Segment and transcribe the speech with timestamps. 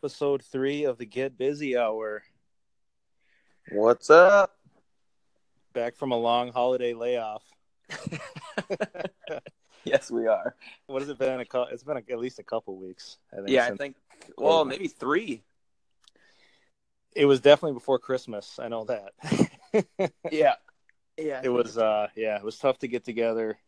[0.00, 2.22] episode three of the Get Busy Hour.
[3.72, 4.56] What's up?
[5.72, 7.42] Back from a long holiday layoff.
[9.84, 10.54] yes, we are.
[10.86, 11.40] What has it been?
[11.40, 13.18] A cou- it's been a, at least a couple weeks.
[13.32, 13.48] I think.
[13.48, 13.96] Yeah, I think.
[14.36, 15.42] Well, maybe three.
[17.16, 18.60] it was definitely before Christmas.
[18.60, 19.12] I know that.
[20.30, 20.54] Yeah,
[21.18, 21.40] yeah.
[21.42, 21.76] it was.
[21.76, 23.58] uh Yeah, it was tough to get together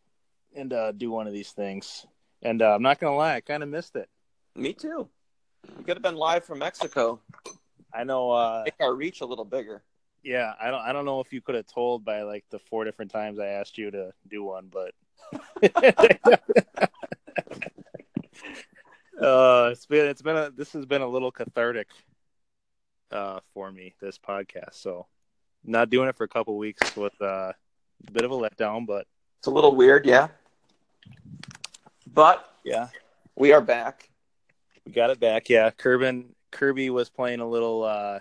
[0.54, 2.06] and uh do one of these things.
[2.40, 4.08] And uh, I'm not gonna lie, I kind of missed it.
[4.54, 5.08] Me too.
[5.76, 7.20] We could have been live from Mexico.
[7.92, 8.30] I know.
[8.30, 9.82] uh Make our reach a little bigger.
[10.22, 10.80] Yeah, I don't.
[10.80, 13.46] I don't know if you could have told by like the four different times I
[13.46, 14.92] asked you to do one, but
[19.20, 21.88] uh, it's been it's been a this has been a little cathartic
[23.12, 24.74] uh for me this podcast.
[24.74, 25.06] So
[25.64, 27.52] not doing it for a couple weeks with uh,
[28.06, 29.06] a bit of a letdown, but
[29.38, 30.28] It's a little weird, yeah.
[32.12, 32.88] But yeah,
[33.36, 34.10] we are back.
[34.90, 35.48] We got it back.
[35.48, 38.18] Yeah, Kirby Kirby was playing a little uh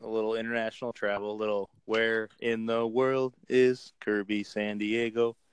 [0.00, 5.36] a little international travel, a little where in the world is Kirby San Diego?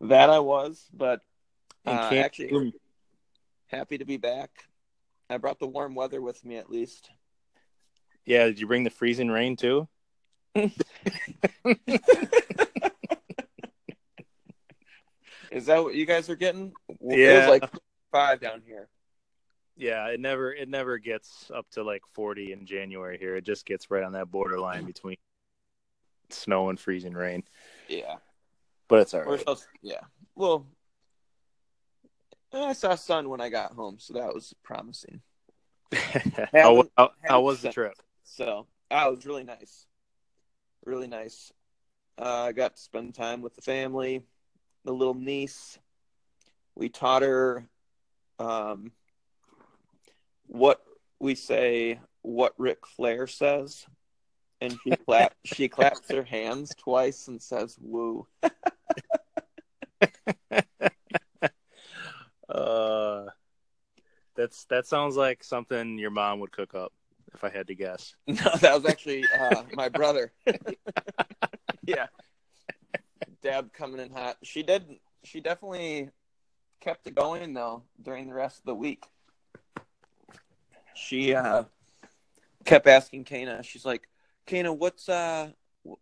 [0.00, 1.22] That I was, but
[1.86, 2.74] uh, actually
[3.68, 4.50] happy to be back.
[5.30, 7.08] I brought the warm weather with me at least.
[8.26, 9.88] Yeah, did you bring the freezing rain too?
[15.54, 16.72] Is that what you guys are getting?
[17.00, 17.38] It Yeah.
[17.38, 17.70] was like
[18.10, 18.88] five down here.
[19.76, 23.36] Yeah, it never it never gets up to like 40 in January here.
[23.36, 25.16] It just gets right on that borderline between
[26.30, 27.44] snow and freezing rain.
[27.88, 28.16] Yeah.
[28.88, 30.00] But it's all supposed yeah.
[30.34, 30.66] Well,
[32.52, 35.22] I saw sun when I got home, so that was promising.
[36.52, 37.94] how, how, how was the trip?
[38.24, 39.86] So it was really nice,
[40.84, 41.52] really nice.
[42.18, 44.22] Uh, I got to spend time with the family,
[44.84, 45.78] the little niece.
[46.74, 47.66] We taught her
[48.38, 48.92] um,
[50.46, 50.82] what
[51.18, 53.86] we say, what Ric Flair says,
[54.60, 58.26] and she clap she claps her hands twice and says "woo."
[62.46, 63.24] Uh
[64.36, 66.92] that's that sounds like something your mom would cook up
[67.34, 68.14] if I had to guess.
[68.26, 70.32] No, that was actually uh, my brother.
[71.86, 72.06] yeah,
[73.44, 74.38] Dad coming in hot.
[74.42, 74.86] She did.
[75.22, 76.08] She definitely
[76.80, 79.04] kept it going though during the rest of the week.
[80.94, 81.64] She uh,
[82.64, 83.62] kept asking Kana.
[83.62, 84.08] She's like,
[84.46, 85.50] "Kana, what's uh,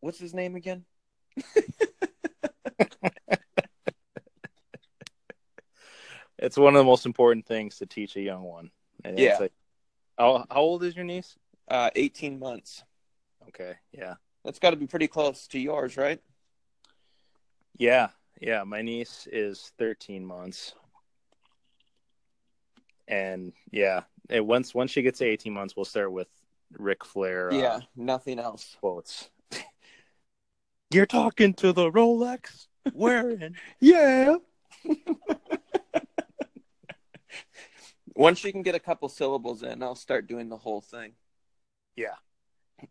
[0.00, 0.84] what's his name again?"
[6.38, 8.72] It's one of the most important things to teach a young one.
[9.04, 9.38] And Yeah.
[9.38, 9.52] like-
[10.18, 11.36] how, how old is your niece?
[11.68, 12.82] Uh, eighteen months.
[13.48, 13.74] Okay.
[13.92, 14.14] Yeah.
[14.44, 16.20] That's got to be pretty close to yours, right?
[17.82, 18.10] Yeah,
[18.40, 18.62] yeah.
[18.62, 20.76] My niece is 13 months,
[23.08, 26.28] and yeah, and once once she gets to 18 months, we'll start with
[26.78, 27.50] Ric Flair.
[27.50, 28.76] uh, Yeah, nothing else.
[28.78, 29.30] quotes.
[30.92, 34.36] You're talking to the Rolex wearing, yeah.
[38.14, 41.14] Once she can get a couple syllables in, I'll start doing the whole thing.
[41.96, 42.14] Yeah,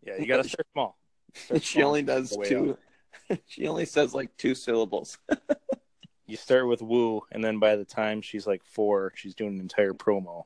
[0.06, 0.16] yeah.
[0.18, 0.98] You gotta start small.
[1.32, 2.76] Start she small, only does two.
[3.46, 5.18] she only says like two syllables.
[6.24, 9.60] You start with woo, and then by the time she's like four, she's doing an
[9.60, 10.44] entire promo.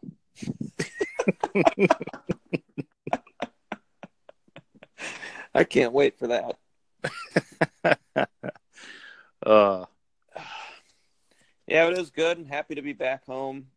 [5.55, 6.57] I can't wait for that.
[9.47, 9.85] uh,
[11.69, 12.39] Yeah, it was good.
[12.39, 13.69] and happy to be back home.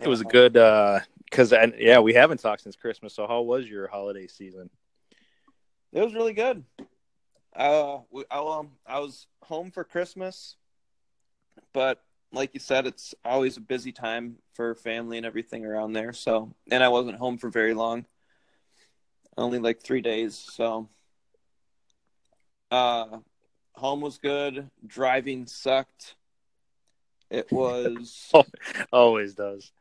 [0.00, 3.12] it was a good uh, because yeah, we haven't talked since Christmas.
[3.12, 4.70] So how was your holiday season?
[5.92, 6.64] It was really good.
[7.56, 7.98] Uh,
[8.30, 10.56] I, um, I was home for Christmas,
[11.72, 16.12] but like you said, it's always a busy time for family and everything around there.
[16.12, 18.06] So, and I wasn't home for very long,
[19.36, 20.36] only like three days.
[20.36, 20.88] So,
[22.70, 23.18] uh,
[23.74, 24.70] home was good.
[24.86, 26.16] Driving sucked.
[27.30, 28.32] It was
[28.92, 29.72] Always does.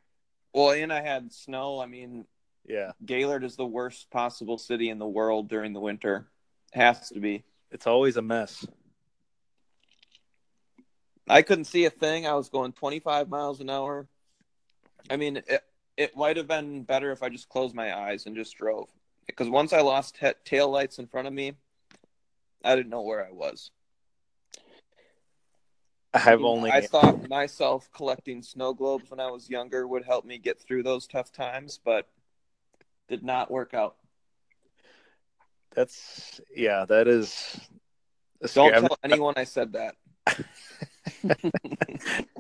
[0.54, 1.80] well, and I had snow.
[1.80, 2.26] I mean,
[2.66, 6.28] Yeah, Gaylord is the worst possible city in the world during the winter.
[6.74, 7.44] Has to be.
[7.72, 8.66] It's always a mess.
[11.30, 12.26] I couldn't see a thing.
[12.26, 14.08] I was going 25 miles an hour.
[15.10, 15.64] I mean, it,
[15.98, 18.88] it might have been better if I just closed my eyes and just drove.
[19.26, 21.54] Because once I lost he- tail lights in front of me,
[22.64, 23.72] I didn't know where I was.
[26.14, 30.38] I've only I thought myself collecting snow globes when I was younger would help me
[30.38, 32.08] get through those tough times, but
[33.08, 33.96] did not work out.
[35.78, 37.60] That's yeah, that is.
[38.54, 39.96] Don't tell anyone I said that.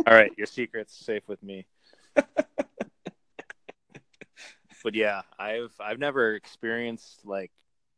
[0.07, 1.67] All right, your secret's safe with me.
[2.15, 2.25] but
[4.95, 7.51] yeah, I've I've never experienced like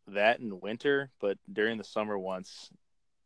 [0.10, 2.70] that in winter, but during the summer once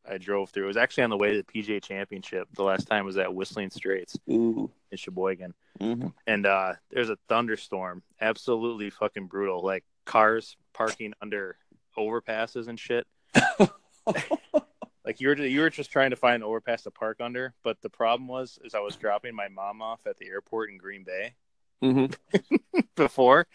[0.08, 0.66] I drove through.
[0.66, 2.48] It was actually on the way to the PGA Championship.
[2.54, 4.70] The last time was at Whistling Straits Ooh.
[4.92, 8.04] in Sheboygan, hmm and uh, there's a thunderstorm.
[8.22, 9.64] Absolutely fucking brutal.
[9.64, 11.58] Like cars parking under
[11.98, 13.08] overpasses and shit.
[15.06, 17.82] Like you were you were just trying to find an overpass to park under, but
[17.82, 21.04] the problem was is I was dropping my mom off at the airport in Green
[21.04, 21.34] Bay
[21.82, 22.06] hmm
[22.96, 23.46] before.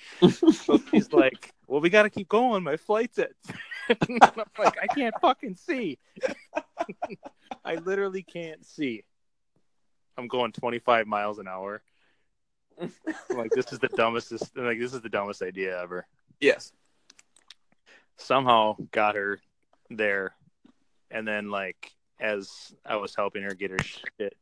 [0.50, 2.62] So she's like, "Well, we got to keep going.
[2.62, 3.30] My flight's at."
[3.88, 4.20] I'm
[4.58, 5.98] like, "I can't fucking see.
[7.64, 9.04] I literally can't see.
[10.18, 11.82] I'm going 25 miles an hour.
[12.80, 14.32] I'm like, this is the dumbest.
[14.54, 16.06] Like, this is the dumbest idea ever.
[16.40, 16.72] Yes.
[18.18, 19.40] Somehow got her
[19.90, 20.34] there,
[21.10, 24.34] and then like as I was helping her get her shit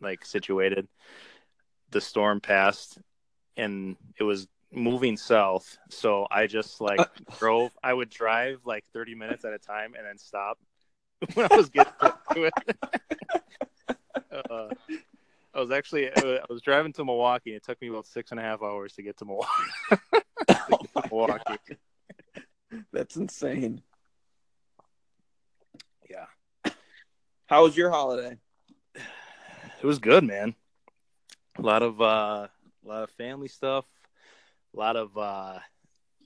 [0.00, 0.88] like situated,
[1.90, 2.98] the storm passed,
[3.56, 5.76] and it was moving south.
[5.88, 7.00] So I just like
[7.38, 7.72] drove.
[7.82, 10.58] I would drive like 30 minutes at a time and then stop
[11.34, 11.92] when I was getting
[12.32, 12.54] to it.
[14.32, 14.68] uh,
[15.52, 17.50] I was actually I was driving to Milwaukee.
[17.50, 19.48] And it took me about six and a half hours to get to Milwaukee.
[20.72, 21.76] Oh my Milwaukee.
[22.92, 23.82] That's insane.
[26.08, 26.26] Yeah,
[27.46, 28.36] How was your holiday?
[28.94, 30.54] it was good, man.
[31.56, 32.48] A lot of uh,
[32.84, 33.84] a lot of family stuff.
[34.74, 35.20] A lot of uh,
[35.60, 35.62] a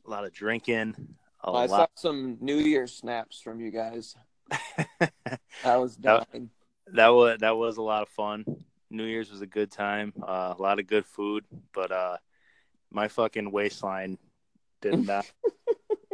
[0.07, 0.95] lot of drinking.
[1.47, 4.17] I saw some New Year snaps from you guys.
[4.99, 6.51] that I was dying.
[6.87, 7.15] That- dying.
[7.15, 8.45] was that was a lot of fun.
[8.91, 10.13] New Year's was a good time.
[10.23, 11.45] Uh, a lot of good food,
[11.75, 12.17] but uh,
[12.91, 14.17] my fucking waistline
[14.81, 15.31] did not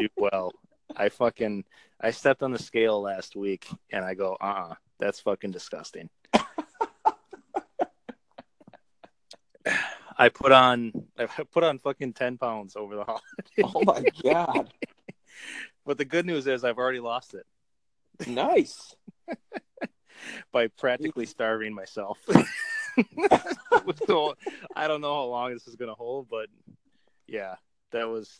[0.01, 0.53] do well.
[0.97, 1.65] I fucking
[2.01, 6.11] I stepped on the scale last week and I go, uh, uh that's fucking disgusting.
[10.17, 13.63] I put on I put on fucking ten pounds over the holiday.
[13.65, 14.73] Oh my god.
[15.87, 17.47] But the good news is I've already lost it
[18.27, 18.95] Nice.
[20.53, 22.19] by practically starving myself.
[24.07, 24.35] so
[24.77, 26.49] I don't know how long this is gonna hold, but
[27.27, 27.55] yeah,
[27.93, 28.39] that was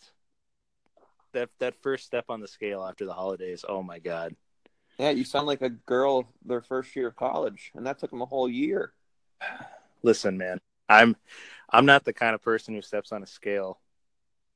[1.33, 3.65] that that first step on the scale after the holidays.
[3.69, 4.35] Oh my god.
[4.99, 8.21] Yeah, you sound like a girl their first year of college, and that took them
[8.21, 8.93] a whole year.
[10.03, 11.17] Listen, man, I'm
[11.71, 13.79] I'm not the kind of person who steps on a scale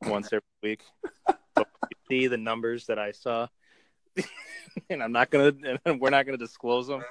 [0.02, 0.82] once every week.
[1.56, 3.46] But you see the numbers that I saw,
[4.90, 5.52] and I'm not gonna,
[5.86, 7.04] and we're not gonna disclose them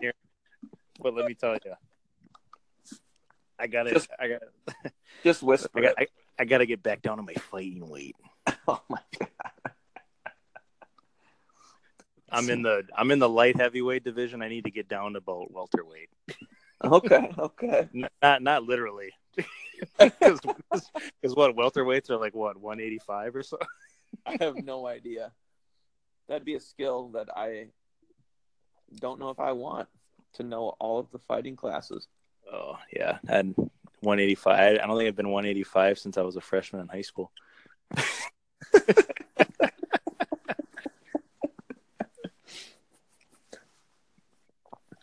[0.00, 0.14] here.
[0.98, 1.74] But let me tell you,
[3.58, 3.94] I got it.
[3.94, 4.46] Just- I gotta,
[5.22, 6.10] Just I whisper got, it.
[6.40, 8.16] I, I gotta get back down to my fighting weight.
[8.66, 9.28] Oh my god.
[12.30, 14.42] I'm in the, I'm in the light heavyweight division.
[14.42, 16.08] I need to get down to about welterweight.
[16.82, 17.88] Okay, okay.
[18.22, 19.10] Not, not literally,
[19.98, 20.40] because
[21.34, 23.58] what welterweights are like what 185 or so.
[24.24, 25.32] I have no idea.
[26.26, 27.66] That'd be a skill that I
[28.98, 29.88] don't know if I want
[30.34, 32.08] to know all of the fighting classes.
[32.50, 33.54] Oh yeah, and
[34.00, 34.58] 185.
[34.58, 37.32] I don't think I've been 185 since I was a freshman in high school.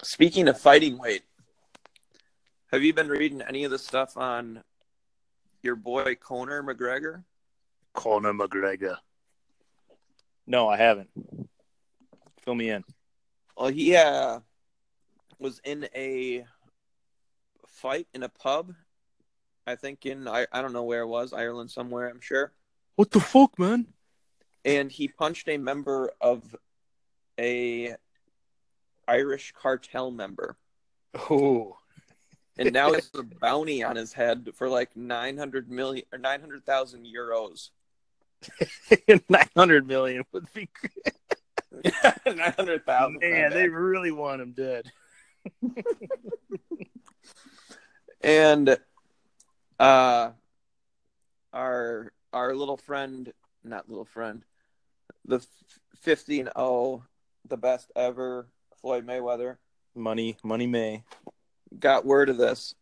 [0.03, 1.23] Speaking of fighting weight,
[2.71, 4.63] have you been reading any of the stuff on
[5.61, 7.23] your boy Conor McGregor?
[7.93, 8.97] Conor McGregor.
[10.45, 11.09] No, I haven't.
[12.43, 12.83] Fill me in.
[13.57, 14.39] Well, he uh,
[15.39, 16.45] was in a
[17.67, 18.73] fight in a pub.
[19.67, 22.53] I think in I, I don't know where it was, Ireland somewhere, I'm sure.
[22.95, 23.85] What the fuck, man?
[24.63, 26.55] And he punched a member of
[27.39, 27.95] a
[29.07, 30.57] Irish cartel member.
[31.29, 31.77] Oh,
[32.57, 37.69] And now it's a bounty on his head for like 900 million or 900,000 euros.
[39.29, 40.69] 900 million would be.
[42.25, 43.19] 900,000.
[43.19, 44.91] Man, they really want him dead.
[48.21, 48.77] and
[49.79, 50.31] uh
[51.53, 53.31] our our little friend
[53.63, 54.43] not little friend
[55.25, 55.45] the
[56.01, 57.03] 50 and 0
[57.47, 58.47] the best ever
[58.81, 59.57] floyd mayweather.
[59.95, 61.03] Money, money, May.
[61.79, 62.75] got word of this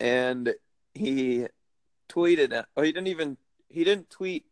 [0.00, 0.54] and
[0.94, 1.46] he
[2.08, 3.36] tweeted it oh he didn't even
[3.68, 4.46] he didn't tweet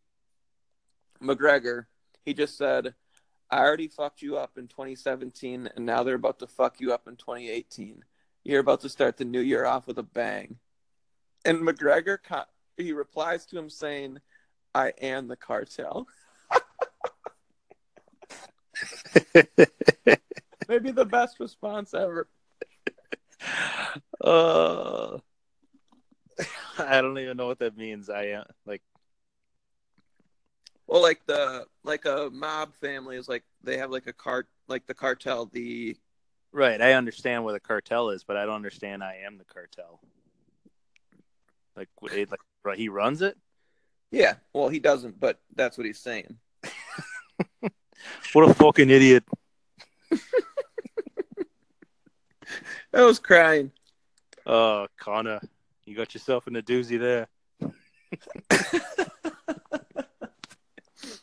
[1.21, 1.85] mcgregor.
[2.23, 2.93] He just said
[3.49, 7.07] i already fucked you up in 2017 and now they're about to fuck you up
[7.07, 8.03] in 2018
[8.43, 10.57] you're about to start the new year off with a bang
[11.45, 12.17] and mcgregor
[12.77, 14.19] he replies to him saying
[14.75, 16.07] i am the cartel
[20.67, 22.27] Maybe the best response ever.
[24.21, 25.17] Uh,
[26.77, 28.09] I don't even know what that means.
[28.09, 28.81] I am like
[30.87, 34.85] Well, like the like a mob family is like they have like a cart like
[34.85, 35.45] the cartel.
[35.45, 35.95] The
[36.51, 36.81] right.
[36.81, 39.03] I understand what a cartel is, but I don't understand.
[39.03, 40.01] I am the cartel.
[41.77, 43.37] Like, it, like he runs it.
[44.11, 44.33] yeah.
[44.51, 46.37] Well, he doesn't, but that's what he's saying.
[48.33, 49.23] What a fucking idiot!
[52.93, 53.71] I was crying.
[54.45, 55.41] Uh, Conor,
[55.85, 57.27] you got yourself in a doozy there.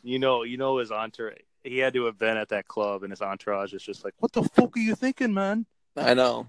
[0.05, 1.39] You know, you know his entourage.
[1.63, 4.31] He had to have been at that club, and his entourage is just like, "What
[4.33, 5.65] the fuck are you thinking, man?"
[5.97, 6.45] I know.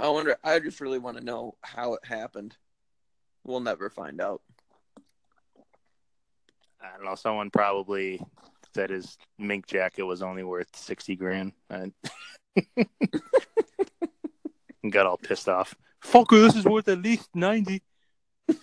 [0.00, 0.36] I wonder.
[0.42, 2.56] I just really want to know how it happened.
[3.44, 4.40] We'll never find out.
[6.80, 7.14] I don't know.
[7.14, 8.20] Someone probably
[8.74, 11.92] said his mink jacket was only worth sixty grand, and
[14.90, 15.74] got all pissed off.
[16.02, 17.82] Fucker, this is worth at least ninety.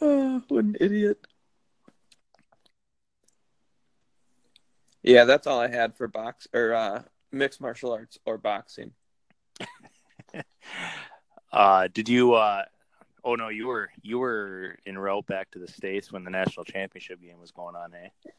[0.00, 1.26] Oh, what an idiot.
[5.02, 8.92] Yeah, that's all I had for box or uh, mixed martial arts or boxing.
[11.50, 12.34] Uh, did you?
[12.34, 12.62] Uh,
[13.24, 16.62] oh no, you were you were en route back to the states when the national
[16.64, 18.30] championship game was going on, eh?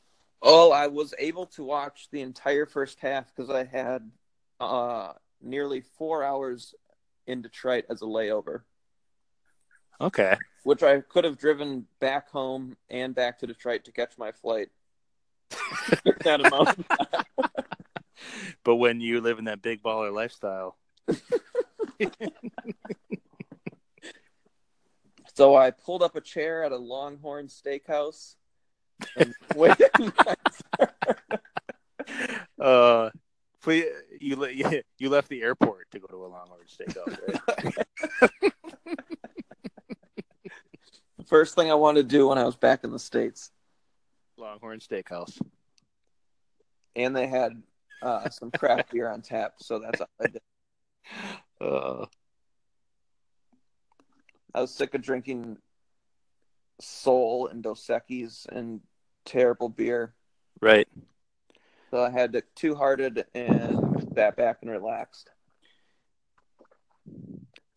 [0.43, 4.10] Oh, I was able to watch the entire first half because I had
[4.60, 6.75] uh, nearly four hours
[7.25, 8.62] in Detroit as a layover,
[10.00, 10.38] Okay.
[10.63, 14.69] which I could have driven back home and back to Detroit to catch my flight.
[16.24, 16.86] that amount.
[18.63, 20.77] But when you live in that big baller lifestyle,
[25.35, 28.35] So I pulled up a chair at a Longhorn Steakhouse
[29.15, 29.89] and waited.
[32.59, 33.09] uh,
[33.61, 33.85] please,
[34.19, 34.51] you le-
[34.97, 37.75] you left the airport to go to a Longhorn Steakhouse, right?
[41.25, 43.51] First thing I wanted to do when I was back in the states,
[44.38, 45.39] Longhorn Steakhouse.
[46.95, 47.61] and they had
[48.01, 50.41] uh, some craft beer on tap, so that's all I did.
[51.59, 52.05] Uh,
[54.53, 55.57] I was sick of drinking
[56.79, 58.79] Sol and Dos Equis and
[59.25, 60.13] terrible beer,
[60.61, 60.87] right.
[61.91, 65.31] so I had to two hearted and sat back and relaxed.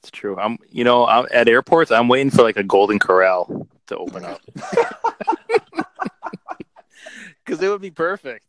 [0.02, 0.36] It's true.
[0.38, 1.90] I'm, you know, I'm at airports.
[1.90, 4.40] I'm waiting for like a Golden Corral to open up
[7.44, 8.44] because it would be perfect.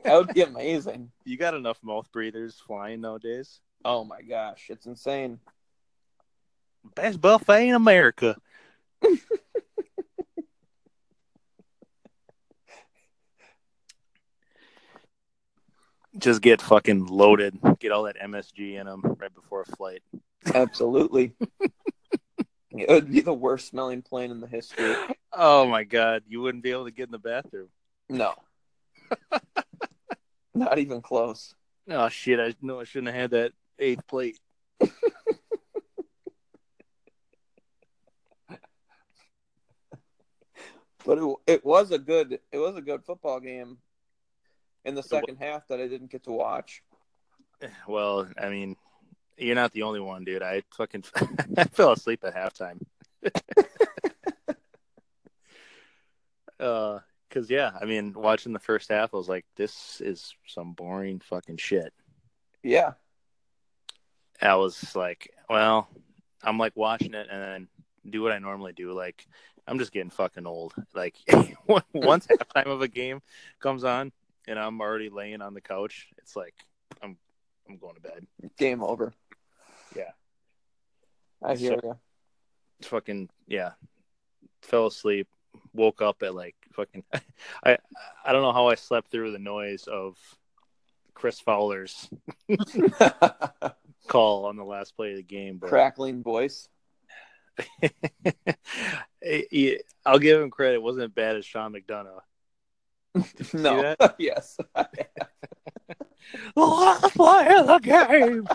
[0.04, 1.10] That would be amazing.
[1.24, 3.60] You got enough mouth breathers flying nowadays.
[3.84, 5.38] Oh my gosh, it's insane.
[6.94, 8.36] Best buffet in America.
[16.18, 17.58] Just get fucking loaded.
[17.78, 20.02] Get all that MSG in them right before a flight.
[20.52, 21.34] Absolutely.
[22.70, 24.94] it would be the worst smelling plane in the history.
[25.32, 27.68] Oh my god, you wouldn't be able to get in the bathroom.
[28.08, 28.34] No.
[30.54, 31.54] Not even close.
[31.88, 32.38] Oh shit!
[32.38, 34.38] I know I shouldn't have had that eighth plate.
[41.04, 43.78] But it, it was a good it was a good football game
[44.84, 46.82] in the second half that I didn't get to watch.
[47.86, 48.76] Well, I mean,
[49.36, 50.42] you're not the only one, dude.
[50.42, 51.04] I fucking
[51.58, 52.80] I fell asleep at halftime.
[56.58, 57.00] uh,
[57.30, 61.20] cause yeah, I mean, watching the first half, I was like, this is some boring
[61.20, 61.92] fucking shit.
[62.62, 62.92] Yeah.
[64.42, 65.88] I was like, well,
[66.42, 67.68] I'm like watching it and then
[68.08, 68.92] do what I normally do.
[68.92, 69.26] Like,
[69.66, 70.74] I'm just getting fucking old.
[70.94, 71.16] Like,
[71.92, 73.20] once halftime of a game
[73.60, 74.12] comes on
[74.48, 76.54] and I'm already laying on the couch, it's like
[77.02, 77.16] I'm
[77.68, 78.26] I'm going to bed.
[78.58, 79.12] Game over.
[79.94, 80.10] Yeah.
[81.42, 81.98] I hear So- you.
[82.82, 83.72] Fucking yeah.
[84.62, 85.28] Fell asleep.
[85.74, 87.04] Woke up at like fucking.
[87.64, 87.78] I
[88.24, 90.16] I don't know how I slept through the noise of
[91.14, 92.08] Chris Fowler's
[94.08, 96.68] call on the last play of the game, but Crackling voice.
[100.06, 100.76] I'll give him credit.
[100.76, 102.20] It wasn't as bad as Sean McDonough.
[103.52, 103.96] no.
[104.18, 104.56] yes.
[106.54, 108.46] The last play of the game.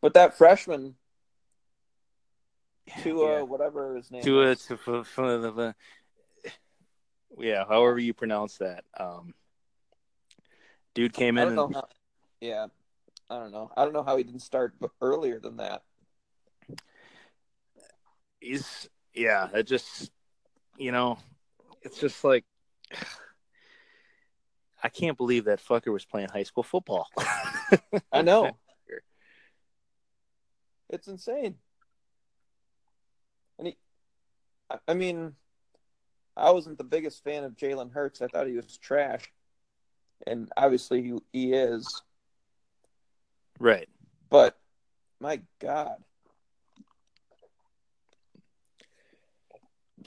[0.00, 0.96] But that freshman,
[3.02, 3.42] Tua, Yeah.
[3.42, 4.66] whatever his name To is.
[4.66, 4.76] to,
[7.38, 8.84] yeah, however you pronounce that.
[8.98, 9.34] Um,
[10.94, 11.88] dude came in and how.
[12.40, 12.66] Yeah.
[13.30, 13.70] I don't know.
[13.76, 15.82] I don't know how he didn't start earlier than that.
[18.40, 19.48] He's yeah.
[19.52, 20.10] It just
[20.78, 21.18] you know,
[21.82, 22.44] it's just like
[24.82, 27.08] I can't believe that fucker was playing high school football.
[28.12, 28.56] I know.
[30.90, 31.56] It's insane.
[33.58, 33.76] And he,
[34.86, 35.34] I mean,
[36.36, 38.22] I wasn't the biggest fan of Jalen Hurts.
[38.22, 39.24] I thought he was trash,
[40.26, 42.02] and obviously he, he is.
[43.58, 43.88] Right.
[44.30, 44.56] But
[45.20, 45.96] my God.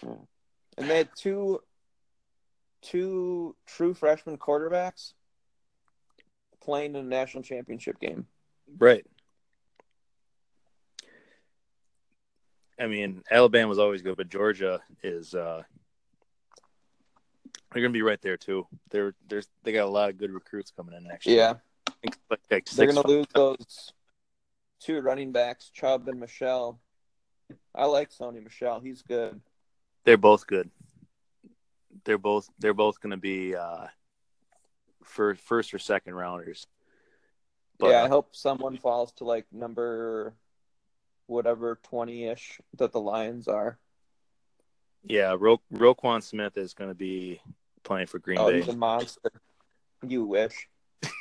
[0.02, 1.62] And they had two
[2.82, 5.14] two true freshman quarterbacks
[6.64, 8.26] playing in a national championship game.
[8.80, 9.06] Right.
[12.82, 15.62] I mean, Alabama was always good, but Georgia is uh
[17.72, 18.66] they're gonna be right there too.
[18.90, 21.34] They're there's they got a lot of good recruits coming in next yeah.
[21.34, 21.62] year.
[22.04, 23.94] Like, like they're gonna lose those
[24.80, 26.80] two running backs, Chubb and Michel.
[27.76, 28.80] I like Sony Michel.
[28.80, 29.40] He's good.
[30.04, 30.72] They're both good.
[32.04, 33.88] They're both they're both gonna be uh
[35.04, 36.66] for first or second rounders.
[37.78, 40.34] But, yeah, I hope someone falls to like number
[41.32, 43.80] whatever 20 ish that the Lions are.
[45.04, 47.42] Yeah, Ro- Roquan Smith is going to be
[47.84, 48.58] playing for Green oh, Bay.
[48.58, 49.32] He's a monster.
[50.08, 50.68] You wish.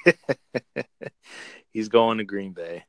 [1.72, 2.84] he's going to Green Bay.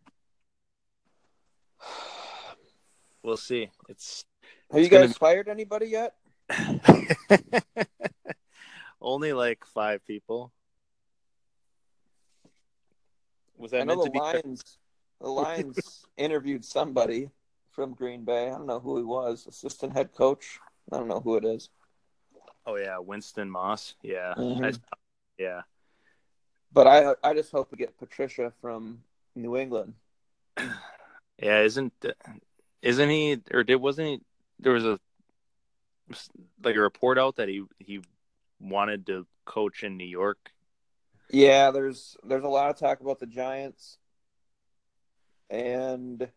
[3.24, 3.70] We'll see.
[3.88, 4.26] It's
[4.72, 5.14] have it's you guys be...
[5.14, 6.16] fired anybody yet?
[9.02, 10.52] Only like five people.
[13.58, 14.80] Was that I know the Lions?
[15.22, 17.30] The Lions interviewed somebody
[17.72, 18.48] from Green Bay.
[18.48, 19.46] I don't know who he was.
[19.48, 20.60] Assistant head coach.
[20.92, 21.70] I don't know who it is.
[22.66, 23.96] Oh yeah, Winston Moss.
[24.02, 24.76] Yeah, mm-hmm.
[25.38, 25.62] Yeah.
[26.74, 29.04] But I I just hope we get Patricia from
[29.36, 29.94] New England.
[31.42, 31.92] Yeah, isn't
[32.84, 34.22] isn't he or did wasn't he?
[34.60, 35.00] There was a
[36.64, 38.02] like a report out that he he
[38.60, 40.52] wanted to coach in New York.
[41.32, 43.98] Yeah, there's there's a lot of talk about the Giants
[45.52, 46.28] and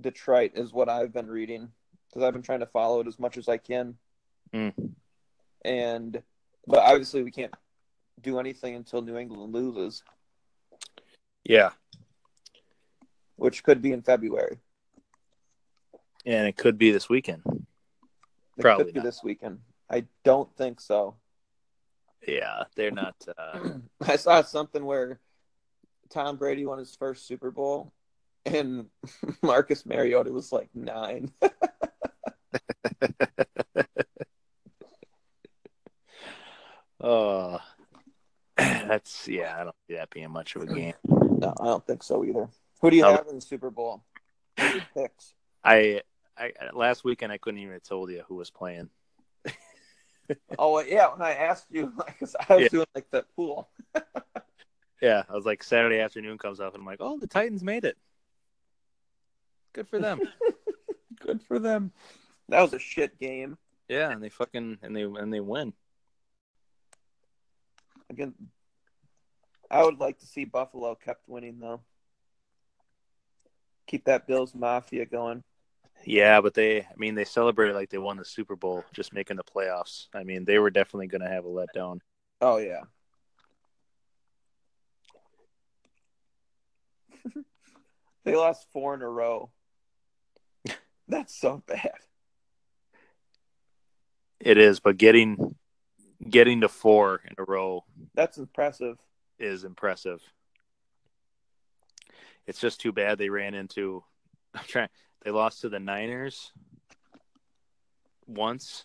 [0.00, 1.70] Detroit is what I've been reading
[2.08, 3.96] because I've been trying to follow it as much as I can.
[4.54, 4.92] Mm.
[5.64, 6.22] And
[6.66, 7.54] but obviously we can't
[8.20, 10.02] do anything until New England loses.
[11.44, 11.70] Yeah.
[13.36, 14.58] Which could be in February.
[16.24, 17.42] And it could be this weekend.
[17.46, 19.04] It Probably could be not.
[19.04, 19.60] this weekend.
[19.90, 21.16] I don't think so.
[22.26, 23.14] Yeah, they're not.
[23.38, 23.74] Uh...
[24.00, 25.20] I saw something where
[26.10, 27.92] Tom Brady won his first Super Bowl,
[28.46, 28.86] and
[29.42, 31.32] Marcus Mariota was like nine.
[37.00, 37.58] oh,
[38.56, 39.56] that's yeah.
[39.58, 40.94] I don't see that being much of a game.
[41.04, 42.48] No, I don't think so either.
[42.80, 43.12] Who do you oh.
[43.12, 44.02] have in the Super Bowl?
[44.56, 45.34] Picks.
[45.62, 46.02] I,
[46.38, 48.88] I last weekend I couldn't even have told you who was playing.
[50.58, 52.16] oh yeah, when I asked you, like,
[52.48, 52.68] I was yeah.
[52.68, 53.68] doing like the pool.
[55.02, 57.84] yeah, I was like Saturday afternoon comes up, and I'm like, oh, the Titans made
[57.84, 57.96] it.
[59.76, 60.20] Good for them.
[61.20, 61.92] Good for them.
[62.48, 63.58] That was a shit game.
[63.90, 65.74] Yeah, and they fucking and they and they win.
[68.08, 68.32] Again,
[69.70, 71.82] I would like to see Buffalo kept winning though.
[73.86, 75.44] Keep that Bills Mafia going.
[76.06, 79.36] Yeah, but they, I mean, they celebrated like they won the Super Bowl, just making
[79.36, 80.06] the playoffs.
[80.14, 82.00] I mean, they were definitely going to have a letdown.
[82.40, 82.80] Oh yeah.
[88.24, 89.50] they lost four in a row.
[91.08, 91.92] That's so bad.
[94.40, 95.56] It is, but getting
[96.28, 98.98] getting to four in a row That's impressive.
[99.38, 100.20] is impressive.
[102.46, 104.04] It's just too bad they ran into
[104.54, 104.88] I'm trying
[105.24, 106.52] they lost to the Niners
[108.26, 108.84] once,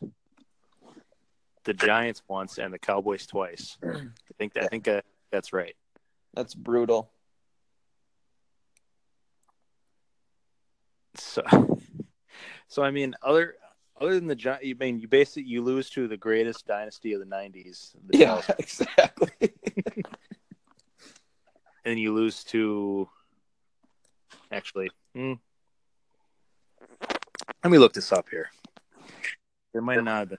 [1.65, 3.77] the Giants once, and the Cowboys twice.
[3.84, 5.75] I think I think that, that's right.
[6.34, 7.12] That's brutal.
[11.15, 11.43] So
[12.71, 13.55] so I mean, other
[13.99, 17.19] other than the giant, you mean you basically you lose to the greatest dynasty of
[17.19, 17.93] the '90s.
[18.07, 18.49] The yeah, Dallas.
[18.60, 19.29] exactly.
[21.86, 23.10] and you lose to
[24.53, 24.89] actually.
[25.13, 25.34] Hmm.
[27.62, 28.49] Let me look this up here.
[29.73, 30.38] It might not have been.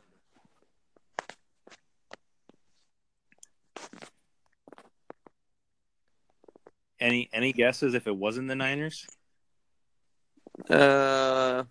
[6.98, 9.06] Any any guesses if it wasn't the Niners?
[10.70, 11.64] Uh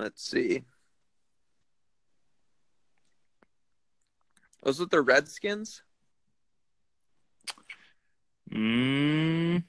[0.00, 0.64] Let's see.
[4.62, 5.82] Was it the Redskins?
[8.50, 9.62] Mm.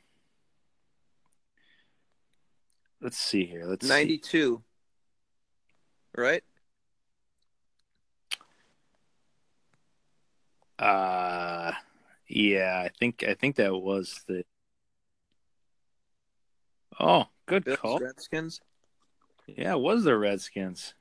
[3.01, 3.65] Let's see here.
[3.65, 3.89] Let's see.
[3.89, 4.63] 92.
[6.15, 6.43] Right?
[10.79, 11.73] Uh
[12.29, 14.45] yeah, I think I think that was the
[16.97, 17.99] Oh, good Bills, call.
[17.99, 18.61] Redskins.
[19.47, 20.93] Yeah, it was the Redskins.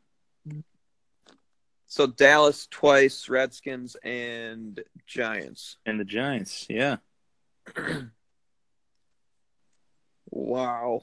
[1.87, 5.77] So Dallas twice, Redskins and Giants.
[5.85, 6.97] And the Giants, yeah.
[10.33, 11.03] Wow.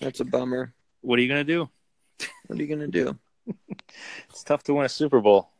[0.00, 0.74] That's a bummer.
[1.00, 1.68] What are you gonna do?
[2.46, 3.16] What are you gonna do?
[4.30, 5.50] It's tough to win a Super Bowl.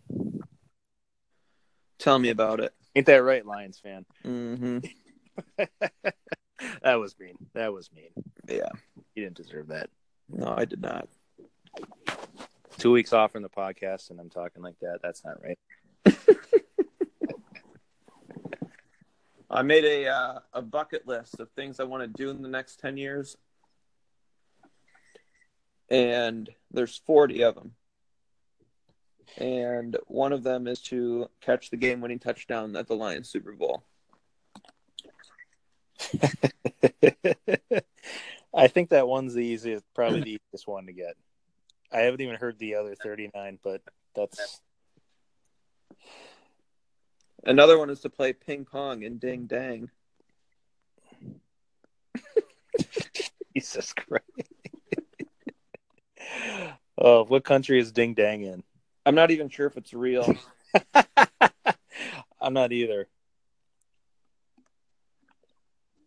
[1.99, 2.75] Tell me about it.
[2.97, 4.07] Ain't that right, Lions fan?
[4.25, 4.79] hmm
[6.83, 7.35] that was mean.
[7.53, 8.09] That was mean.
[8.49, 8.71] Yeah.
[9.15, 9.91] You didn't deserve that.
[10.31, 11.09] No, I did not.
[12.79, 15.01] Two weeks off from the podcast, and I'm talking like that.
[15.03, 15.59] That's not right.
[19.51, 22.49] I made a uh, a bucket list of things I want to do in the
[22.49, 23.37] next ten years,
[25.91, 27.73] and there's forty of them.
[29.39, 33.83] And one of them is to catch the game-winning touchdown at the Lions Super Bowl.
[38.55, 41.17] I think that one's the easiest, probably the easiest one to get.
[41.93, 43.83] I haven't even heard the other 39, but
[44.15, 44.61] that's
[47.47, 49.89] Another one is to play ping pong in Ding Dang.
[53.55, 54.25] Jesus Christ.
[56.99, 58.65] oh, what country is Ding Dang in?
[59.07, 60.35] I'm not even sure if it's real.
[62.41, 63.07] I'm not either.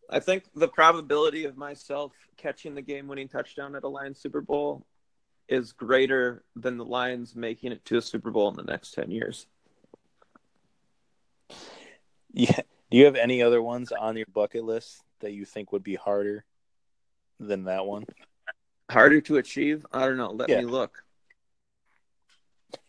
[0.09, 4.85] I think the probability of myself catching the game-winning touchdown at a Lions Super Bowl
[5.47, 9.11] is greater than the Lions making it to a Super Bowl in the next ten
[9.11, 9.47] years.
[12.33, 12.59] Yeah.
[12.91, 15.95] Do you have any other ones on your bucket list that you think would be
[15.95, 16.43] harder
[17.39, 18.05] than that one?
[18.89, 19.85] Harder to achieve?
[19.93, 20.31] I don't know.
[20.31, 20.59] Let Yeah.
[20.59, 21.03] me look.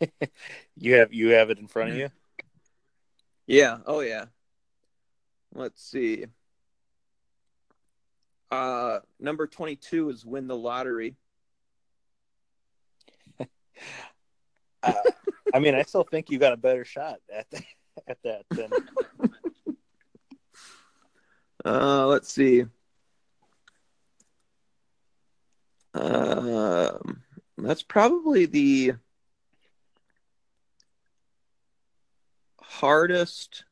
[0.77, 2.09] You have you have it in front of you?
[3.47, 3.79] Yeah.
[3.85, 4.27] Oh yeah.
[5.55, 6.25] Let's see.
[8.51, 11.17] Uh, number twenty-two is win the lottery.
[14.83, 14.93] Uh,
[15.53, 17.65] I mean, I still think you got a better shot at that,
[18.07, 18.71] at that than
[21.65, 22.65] Uh, let's see.
[25.93, 27.23] Um,
[27.59, 28.95] that's probably the
[32.71, 33.65] hardest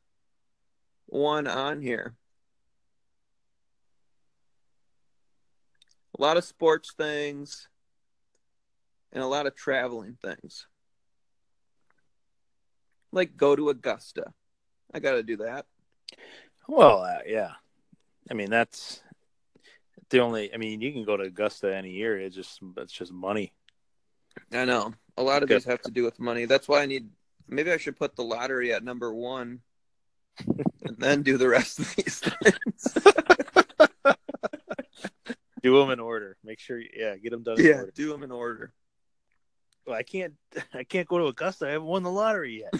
[1.05, 2.15] one on here.
[6.17, 7.69] A lot of sports things
[9.13, 10.67] and a lot of traveling things.
[13.11, 14.33] Like go to Augusta.
[14.93, 15.65] I got to do that.
[16.67, 17.51] well, uh, yeah.
[18.29, 19.01] I mean, that's
[20.09, 20.53] the only.
[20.53, 22.19] I mean, you can go to Augusta any year.
[22.19, 23.53] It's just it's just money.
[24.51, 24.93] I know.
[25.17, 25.55] A lot of Okay.
[25.55, 26.45] these have to do with money.
[26.45, 27.07] That's why I need
[27.49, 29.61] maybe I should put the lottery at number one
[30.47, 32.97] and then do the rest of these things.
[35.61, 36.37] Do them in order.
[36.41, 37.91] Make sure, yeah, get them done in yeah, order.
[37.93, 38.71] do them in order.
[39.85, 40.35] Well, I can't.
[40.73, 41.67] I can't go to Augusta.
[41.67, 42.73] I haven't won the lottery yet.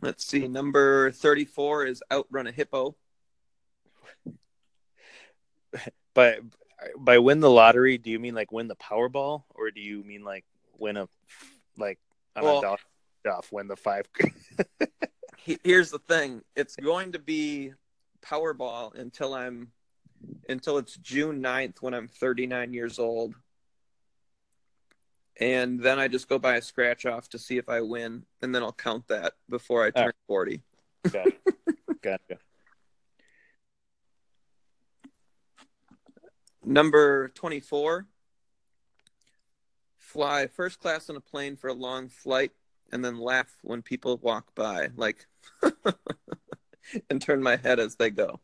[0.00, 0.48] Let's see.
[0.48, 2.96] Number 34 is outrun a hippo.
[6.14, 6.38] by
[6.96, 10.24] by win the lottery, do you mean like win the Powerball, or do you mean
[10.24, 10.44] like
[10.78, 11.08] win a
[11.76, 11.98] like
[12.36, 12.78] on Well- a dollar
[13.30, 14.06] off win the five?
[15.64, 16.42] Here's the thing.
[16.54, 17.72] It's going to be
[18.24, 19.72] Powerball until I'm
[20.48, 23.34] until it's June 9th when I'm 39 years old.
[25.40, 28.54] And then I just go buy a scratch off to see if I win, and
[28.54, 30.02] then I'll count that before I ah.
[30.02, 30.60] turn Alright.
[30.62, 30.62] 40.
[31.10, 31.32] gotcha.
[32.02, 32.38] gotcha.
[36.64, 38.06] Number 24,
[39.98, 42.52] fly first class on a plane for a long flight
[42.92, 45.26] and then laugh when people walk by, like,
[47.10, 48.38] and turn my head as they go.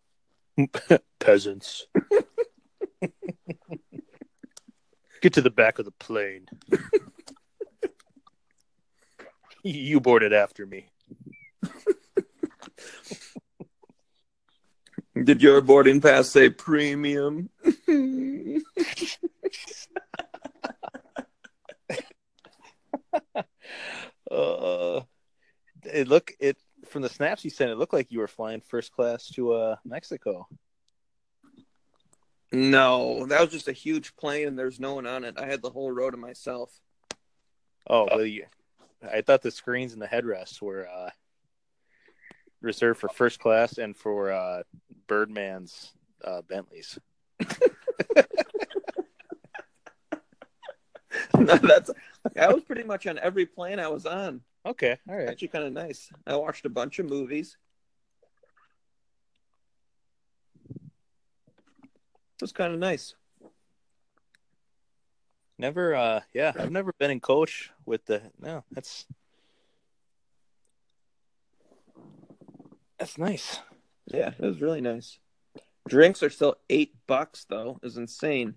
[1.20, 1.87] Peasants.
[5.20, 6.46] Get to the back of the plane.
[9.62, 10.87] you boarded after me.
[15.24, 17.50] Did your boarding pass say premium?
[24.31, 25.01] Uh,
[25.85, 27.70] it look it from the snaps you sent.
[27.70, 30.46] It looked like you were flying first class to uh Mexico.
[32.53, 35.38] No, that was just a huge plane and there's no one on it.
[35.38, 36.70] I had the whole row to myself.
[37.88, 38.44] Oh, well, you,
[39.03, 41.11] I thought the screens and the headrests were uh,
[42.61, 44.62] reserved for first class and for uh,
[45.07, 45.92] Birdman's
[46.24, 46.98] uh, Bentleys.
[51.38, 51.90] no, that's
[52.38, 54.42] I was pretty much on every plane I was on.
[54.66, 55.28] Okay, all right.
[55.28, 56.11] Actually, kind of nice.
[56.26, 57.56] I watched a bunch of movies.
[62.38, 63.14] It was kind of nice.
[65.58, 68.22] Never, uh, yeah, I've never been in coach with the.
[68.40, 69.06] No, that's
[72.98, 73.61] that's nice.
[74.06, 75.18] Yeah, it was really nice.
[75.88, 77.79] Drinks are still eight bucks though.
[77.83, 78.55] Is insane.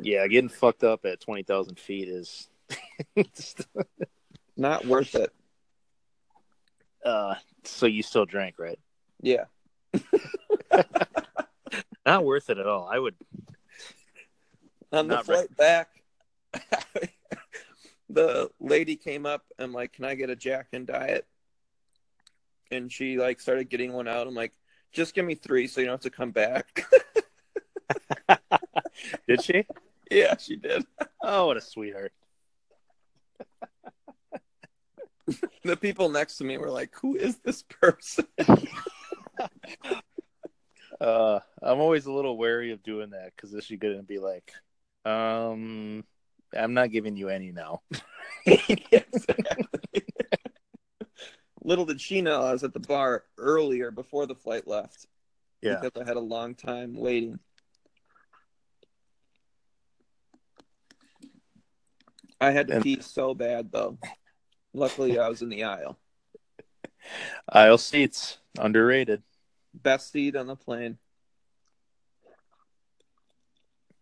[0.00, 2.48] Yeah, getting fucked up at twenty thousand feet is
[4.56, 5.32] not worth it.
[7.04, 8.78] Uh, so you still drank, right?
[9.20, 9.44] Yeah.
[12.06, 12.88] not worth it at all.
[12.90, 13.14] I would.
[14.92, 15.88] On the flight re- back,
[18.08, 21.26] the lady came up and like, "Can I get a Jack and Diet?"
[22.70, 24.26] And she like started getting one out.
[24.26, 24.52] I'm like,
[24.94, 26.86] "Just give me three, so you don't have to come back."
[29.28, 29.66] did she?
[30.10, 30.86] Yeah, she did.
[31.22, 32.12] Oh, what a sweetheart.
[35.64, 38.26] the people next to me were like, "Who is this person?"
[41.00, 44.18] uh, I'm always a little wary of doing that because is she going to be
[44.18, 44.52] like,
[45.04, 46.04] um,
[46.56, 47.82] I'm not giving you any now.
[51.64, 55.06] Little did she know I was at the bar earlier before the flight left.
[55.62, 55.80] Yeah.
[55.80, 57.38] Because I had a long time waiting.
[62.40, 62.82] I had to and...
[62.82, 63.98] pee so bad though.
[64.74, 65.98] Luckily I was in the aisle.
[67.48, 69.22] Aisle seats underrated.
[69.72, 70.98] Best seat on the plane.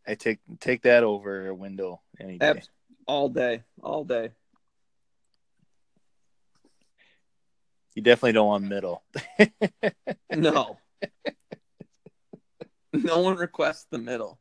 [0.06, 2.62] I take take that over a window any day.
[3.06, 4.30] All day, all day.
[7.94, 9.02] You definitely don't want middle.
[10.34, 10.78] no.
[12.92, 14.38] no one requests the middle.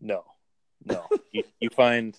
[0.00, 0.24] No.
[0.84, 1.06] No.
[1.32, 2.18] you, you find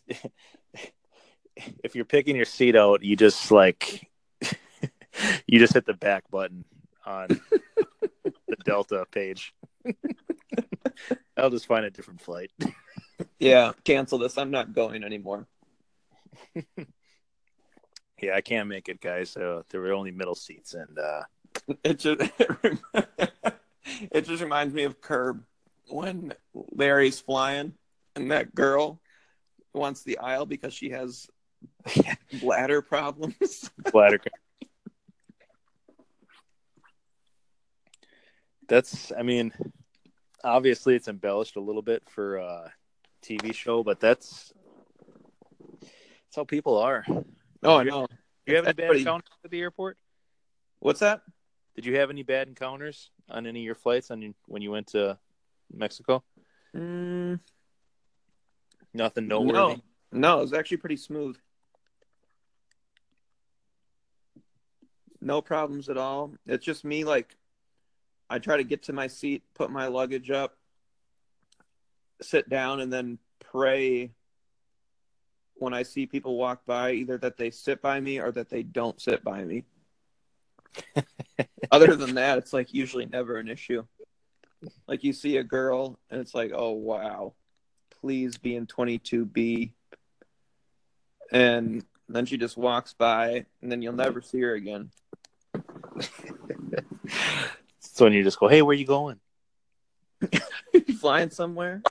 [1.84, 4.10] if you're picking your seat out, you just like
[5.48, 6.66] you just hit the back button
[7.06, 7.28] on
[8.24, 9.54] the Delta page.
[11.38, 12.52] I'll just find a different flight.
[13.40, 14.38] yeah, cancel this.
[14.38, 15.48] I'm not going anymore.
[18.22, 19.30] yeah, I can't make it, guys.
[19.32, 21.24] So there were only middle seats, and uh...
[21.84, 22.22] it just
[24.12, 25.44] it just reminds me of Curb
[25.88, 27.74] when Larry's flying
[28.16, 29.00] and that girl
[29.74, 31.28] wants the aisle because she has
[32.42, 33.70] bladder problems.
[33.92, 34.20] bladder.
[38.68, 39.54] That's, I mean,
[40.44, 42.74] obviously it's embellished a little bit for a
[43.22, 44.52] TV show, but that's
[45.82, 47.06] that's how people are.
[47.64, 48.08] Oh, I know.
[48.46, 49.98] Do you have any bad encounters at the airport?
[50.80, 51.22] What's that?
[51.76, 54.72] Did you have any bad encounters on any of your flights on you, when you
[54.72, 55.18] went to
[55.74, 56.24] Mexico?
[56.76, 57.40] Mm.
[58.94, 59.54] Nothing noteworthy.
[59.54, 61.38] No, no, it was actually pretty smooth.
[65.20, 66.34] No problems at all.
[66.46, 67.36] It's just me like
[68.30, 70.56] I try to get to my seat, put my luggage up,
[72.22, 74.12] sit down, and then pray
[75.56, 78.64] when I see people walk by, either that they sit by me or that they
[78.64, 79.64] don't sit by me.
[81.72, 83.86] Other than that, it's like usually never an issue.
[84.88, 87.34] Like you see a girl and it's like, oh wow,
[88.02, 89.72] please be in 22B.
[91.32, 94.92] And then she just walks by and then you'll never see her again.
[97.96, 99.22] So when you just go, hey, where you going?
[100.74, 101.82] you flying somewhere?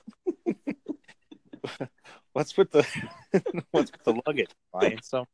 [2.34, 2.86] What's with the
[3.70, 4.50] what's with the luggage?
[4.70, 5.24] Flying some.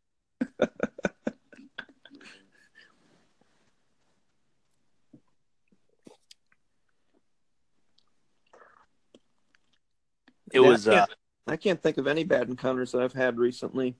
[10.53, 10.87] it was.
[10.87, 11.15] I can't, uh,
[11.49, 13.97] I can't think of any bad encounters that I've had recently.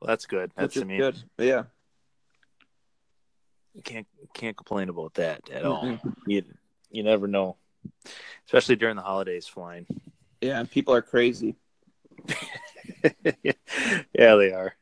[0.00, 0.50] Well, that's good.
[0.56, 1.22] That's I mean, good.
[1.38, 1.64] Yeah
[3.74, 5.98] You can't can't complain about that at all.
[6.26, 6.42] You
[6.90, 7.56] you never know,
[8.46, 9.86] especially during the holidays flying.
[10.40, 11.56] Yeah, people are crazy.
[13.42, 13.54] yeah,
[14.12, 14.74] they are.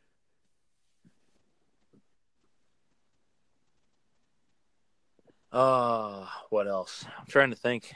[5.50, 7.04] Uh, what else?
[7.18, 7.92] I'm trying to think.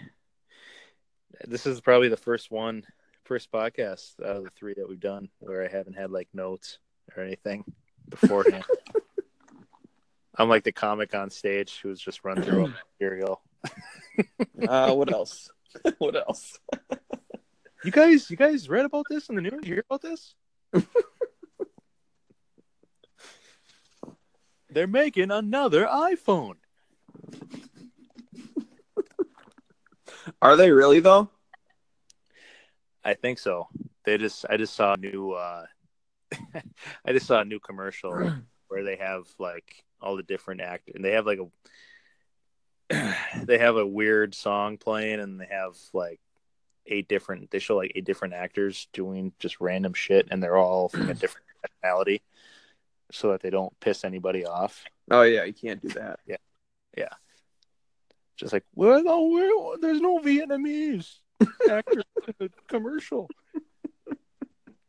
[1.47, 2.85] This is probably the first one,
[3.25, 6.79] first podcast out of the three that we've done where I haven't had like notes
[7.17, 7.65] or anything
[8.09, 8.65] beforehand.
[10.37, 13.43] I'm like the comic on stage who's just run through material
[14.69, 15.51] Uh, what else?
[15.99, 16.59] what else?
[17.85, 19.61] You guys, you guys read about this in the news?
[19.65, 20.35] You hear about this?
[24.71, 26.57] They're making another iPhone.
[30.41, 31.29] Are they really though?
[33.05, 33.69] I think so.
[34.05, 35.65] They just I just saw a new uh
[37.05, 38.13] I just saw a new commercial
[38.69, 41.47] where they have like all the different actors and they have like a
[43.43, 46.21] they have a weird song playing and they have like
[46.87, 50.89] eight different they show like eight different actors doing just random shit and they're all
[50.89, 52.23] from a different nationality
[53.13, 54.85] so that they don't piss anybody off.
[55.11, 56.19] Oh yeah, you can't do that.
[56.27, 56.37] Yeah.
[56.97, 57.11] Yeah.
[58.37, 61.19] Just like, well, no, where, there's no Vietnamese
[61.71, 63.29] actors in the commercial.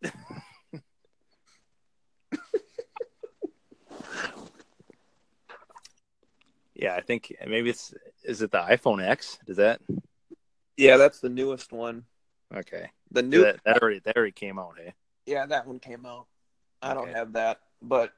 [6.84, 7.94] yeah, I think maybe it's
[8.24, 9.40] is it the iPhone X?
[9.48, 9.80] Does that
[10.76, 12.04] Yeah, that's the newest one.
[12.54, 12.92] okay?
[13.10, 14.76] The new that, that already that already came out.
[14.78, 14.94] Hey,
[15.26, 16.28] Yeah, that one came out.
[16.82, 18.12] I don't have that, but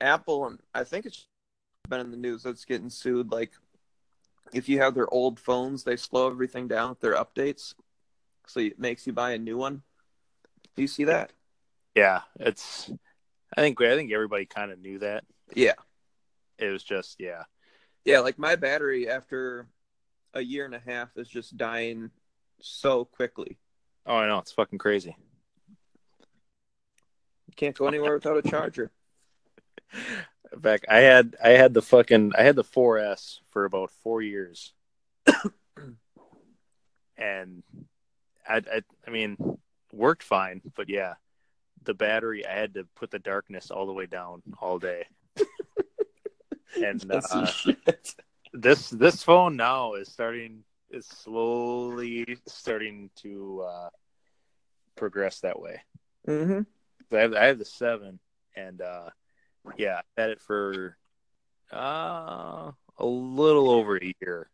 [0.00, 1.26] Apple and I think it's
[1.88, 3.30] been in the news that's getting sued.
[3.30, 3.52] Like,
[4.52, 7.74] if you have their old phones, they slow everything down with their updates,
[8.48, 9.82] so it makes you buy a new one.
[10.74, 11.32] Do you see that?
[11.94, 12.90] yeah, it's.
[13.56, 15.22] I think I think everybody kind of knew that.
[15.54, 15.74] Yeah,
[16.58, 17.44] It was just yeah,
[18.04, 18.20] yeah.
[18.20, 19.68] Like my battery after
[20.34, 22.10] a year and a half is just dying
[22.60, 23.58] so quickly.
[24.06, 25.16] oh I know it's fucking crazy.
[27.46, 28.90] You can't go anywhere without a charger.
[30.52, 34.22] In fact, I had I had the fucking I had the 4S for about four
[34.22, 34.72] years,
[37.16, 37.62] and
[38.48, 39.36] I, I I mean
[39.92, 41.14] worked fine, but yeah,
[41.84, 45.06] the battery I had to put the darkness all the way down all day.
[46.76, 47.50] and uh,
[48.52, 53.88] this this phone now is starting is slowly starting to uh,
[54.96, 55.80] progress that way.
[56.26, 56.60] hmm
[57.12, 58.18] I have I have the seven,
[58.56, 59.10] and uh,
[59.76, 60.96] yeah, I had it for
[61.72, 64.50] uh, a little over a year.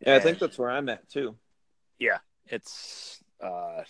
[0.00, 1.36] Yeah, I think that's where I'm at too.
[1.98, 3.82] Yeah, it's uh,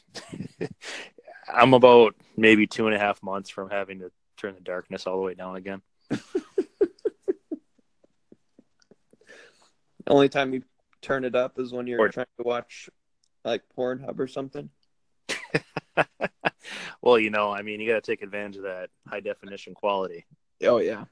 [1.52, 5.16] I'm about maybe two and a half months from having to turn the darkness all
[5.16, 5.82] the way down again.
[10.06, 10.62] The only time you
[11.02, 12.88] turn it up is when you're Or- trying to watch
[13.44, 14.70] like Pornhub or something.
[17.02, 20.24] well, you know, I mean, you got to take advantage of that high definition quality.
[20.62, 21.04] Oh yeah.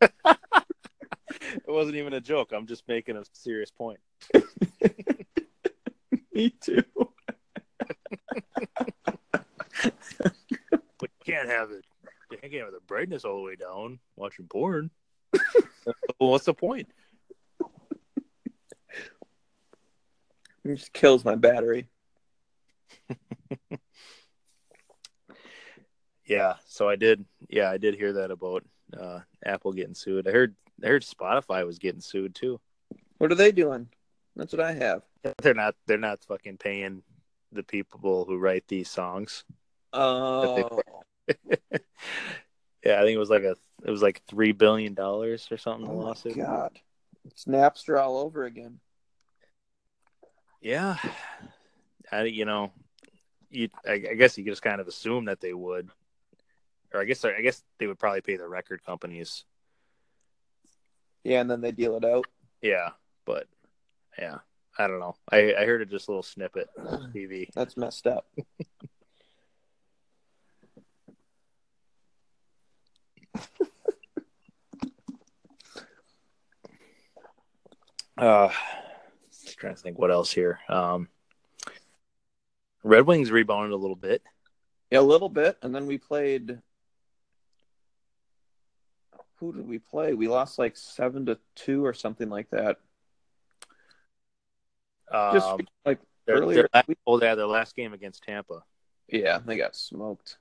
[1.54, 2.52] It wasn't even a joke.
[2.52, 4.00] I'm just making a serious point.
[6.32, 6.82] Me too.
[9.32, 9.44] But
[11.02, 11.84] you can't have it.
[12.32, 14.90] You can't have the brightness all the way down watching porn.
[15.34, 16.88] well, what's the point?
[20.64, 21.88] It just kills my battery.
[26.24, 27.24] Yeah, so I did.
[27.48, 28.64] Yeah, I did hear that about
[28.98, 30.26] uh, Apple getting sued.
[30.28, 30.54] I heard.
[30.82, 32.60] I heard Spotify was getting sued too.
[33.18, 33.88] What are they doing?
[34.34, 35.02] That's what I have.
[35.42, 35.74] They're not.
[35.86, 37.02] They're not fucking paying
[37.52, 39.44] the people who write these songs.
[39.92, 40.80] Oh,
[42.84, 43.56] Yeah, I think it was like a.
[43.84, 45.86] It was like three billion dollars or something.
[45.86, 46.36] The oh my lawsuit.
[46.36, 46.78] god!
[47.24, 48.80] It's Napster all over again.
[50.60, 50.96] Yeah,
[52.10, 52.72] I, you know,
[53.50, 53.68] you.
[53.86, 55.90] I, I guess you just kind of assume that they would,
[56.92, 59.44] or I guess I guess they would probably pay the record companies.
[61.22, 62.26] Yeah, and then they deal it out.
[62.62, 62.90] Yeah,
[63.24, 63.46] but
[64.18, 64.38] yeah,
[64.76, 65.14] I don't know.
[65.30, 67.48] I I heard it just a little snippet on TV.
[67.54, 68.26] That's messed up.
[78.16, 78.50] Uh,
[79.30, 80.60] just trying to think what else here.
[80.68, 81.08] Um,
[82.84, 84.22] Red Wings rebounded a little bit.
[84.90, 86.58] Yeah, a little bit, and then we played.
[89.36, 90.14] Who did we play?
[90.14, 92.78] We lost like seven to two or something like that.
[95.32, 98.62] Just Um, like their, earlier their last, we- oh, yeah, their last game against Tampa.
[99.08, 100.38] yeah, they got smoked.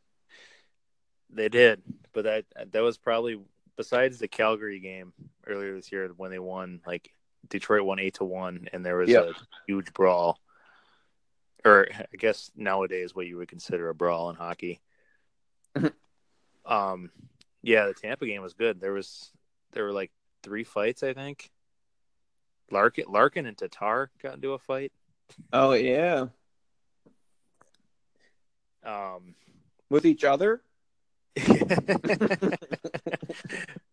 [1.33, 1.81] They did,
[2.13, 3.39] but that that was probably
[3.77, 5.13] besides the Calgary game
[5.47, 6.81] earlier this year when they won.
[6.85, 7.13] Like
[7.49, 9.23] Detroit won eight to one, and there was Yep.
[9.29, 9.33] a
[9.67, 10.39] huge brawl,
[11.65, 14.81] or I guess nowadays what you would consider a brawl in hockey.
[15.75, 15.93] Mhm.
[16.65, 17.11] um,
[17.61, 18.79] yeah, the Tampa game was good.
[18.81, 19.31] There was
[19.71, 20.11] there were like
[20.43, 21.49] three fights, I think.
[22.71, 24.91] Larkin, Larkin, and Tatar got into a fight.
[25.53, 26.27] Oh yeah,
[28.83, 29.35] Um,
[29.89, 30.61] with each other.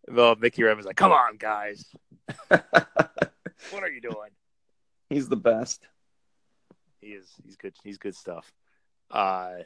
[0.07, 1.85] well, Mickey Evans like, come on, guys,
[2.49, 2.63] what
[3.83, 4.31] are you doing?
[5.09, 5.87] He's the best.
[7.01, 7.27] He is.
[7.43, 7.73] He's good.
[7.83, 8.51] He's good stuff.
[9.09, 9.59] Uh,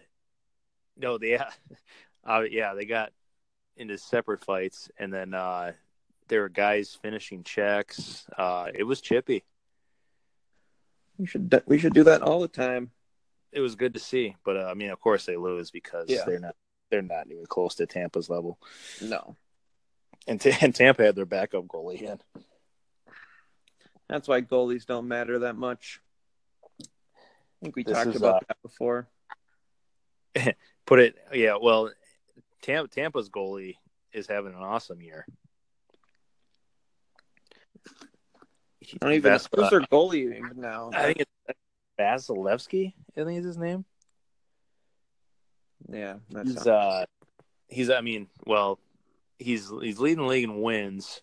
[0.98, 1.38] no, they,
[2.26, 3.12] uh, yeah, they got
[3.76, 5.72] into separate fights, and then uh,
[6.28, 8.26] there were guys finishing checks.
[8.38, 9.44] Uh, it was chippy.
[11.18, 12.92] We should we should do that all the time.
[13.52, 16.24] It was good to see, but uh, I mean, of course they lose because Yeah.
[16.26, 16.56] they're not
[16.94, 18.60] they're not even close to Tampa's level.
[19.02, 19.36] No,
[20.28, 22.20] And, T- and Tampa had their backup goalie in.
[24.08, 26.02] that's why goalies don't matter that much.
[26.80, 26.86] I
[27.64, 29.08] think we This talked is, about uh, that before.
[30.86, 31.56] Put it, yeah.
[31.60, 31.92] Well,
[32.62, 33.78] Tam- Tampa's goalie
[34.12, 35.26] is having an awesome year.
[37.82, 40.92] I don't even Vas- who's their goalie even now?
[40.94, 41.32] I think it's
[42.00, 42.94] Vasilevskiy.
[43.18, 43.84] I think is his name.
[45.90, 47.06] Yeah, that's He's uh,
[47.68, 47.90] he's.
[47.90, 48.80] I mean, well,
[49.40, 51.22] he's he's leading the league in wins,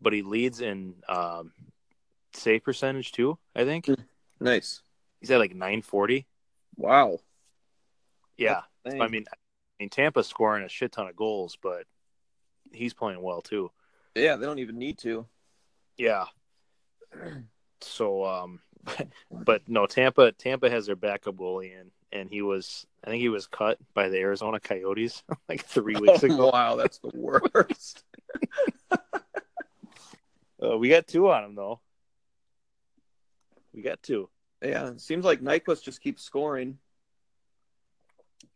[0.00, 1.52] but he leads in um,
[2.34, 3.38] save percentage too.
[3.54, 3.88] I think
[4.40, 4.82] nice.
[5.20, 6.26] he's at like nine forty.
[6.76, 7.18] Wow.
[8.36, 8.62] Yeah.
[8.84, 9.36] I mean, I
[9.78, 11.84] mean Tampa's scoring a shit ton of goals, but
[12.72, 13.70] he's playing well too.
[14.14, 15.26] yeah, they don't even need to.
[15.96, 16.24] Yeah.
[17.84, 18.60] So, um,
[19.30, 20.32] but no, Tampa.
[20.32, 22.86] Tampa has their backup goalie in, and he was.
[23.04, 26.50] I think he was cut by the Arizona Coyotes like three weeks ago.
[26.50, 28.04] wow, that's the worst.
[30.62, 31.80] Uh, we got two on him though.
[33.74, 34.28] We got two.
[34.62, 36.78] yeah, it seems like Nyquist just keeps scoring.
[38.44, 38.46] I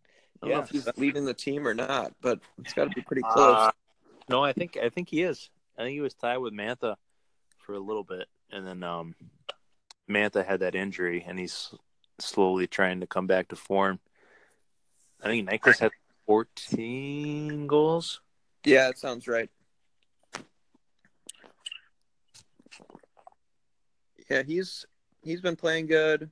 [0.46, 0.62] don't know Yeah.
[0.62, 3.56] if he's leading the team or not, but it's got to be pretty close.
[3.56, 3.70] Uh,
[4.28, 5.50] no, I think I think he is.
[5.76, 6.94] I think he was tied with Mantha
[7.58, 9.16] for a little bit, and then um,
[10.08, 11.74] Mantha had that injury, and he's
[12.18, 14.00] slowly trying to come back to form.
[15.22, 15.92] I think Nyquist had
[16.26, 18.20] 14 goals.
[18.64, 19.50] yeah, that sounds right.
[24.30, 24.84] Yeah, he's
[25.22, 26.30] he's been playing good.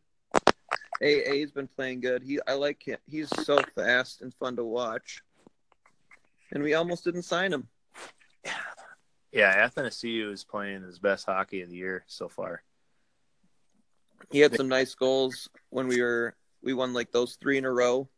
[1.03, 2.23] AA's been playing good.
[2.23, 2.99] He I like him.
[3.09, 5.23] He's so fast and fun to watch.
[6.53, 7.69] And we almost didn't sign him.
[9.33, 12.63] Yeah, Athanasiu is playing his best hockey of the year so far.
[14.31, 17.71] He had some nice goals when we were we won like those three in a
[17.71, 18.09] row.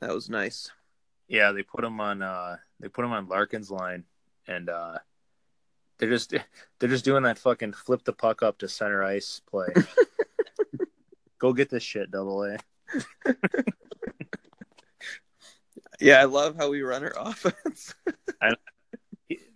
[0.00, 0.70] That was nice.
[1.28, 4.04] Yeah, they put him on uh they put him on Larkin's line
[4.46, 4.98] and uh
[5.98, 6.32] they're just
[6.78, 9.68] they're just doing that fucking flip the puck up to center ice play.
[11.38, 12.58] Go get this shit, double A.
[16.00, 17.94] Yeah, I love how we run our offense.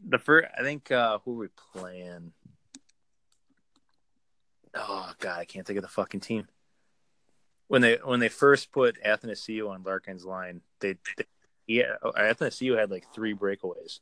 [0.08, 2.32] The first I think uh who were we playing?
[4.74, 6.48] Oh god, I can't think of the fucking team.
[7.68, 11.24] When they when they first put Athanasiu on Larkin's line, they, they
[11.66, 14.00] yeah, Athanasiu had like three breakaways.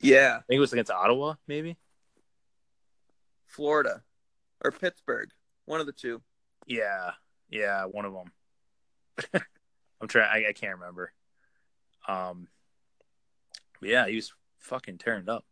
[0.00, 1.76] yeah, I think it was against Ottawa, maybe.
[3.46, 4.02] Florida
[4.64, 5.30] or Pittsburgh,
[5.64, 6.22] one of the two.
[6.66, 7.12] Yeah,
[7.48, 9.42] yeah, one of them.
[10.00, 10.44] I'm trying.
[10.44, 11.12] I, I can't remember.
[12.08, 12.48] Um,
[13.82, 15.44] yeah, he was fucking it up.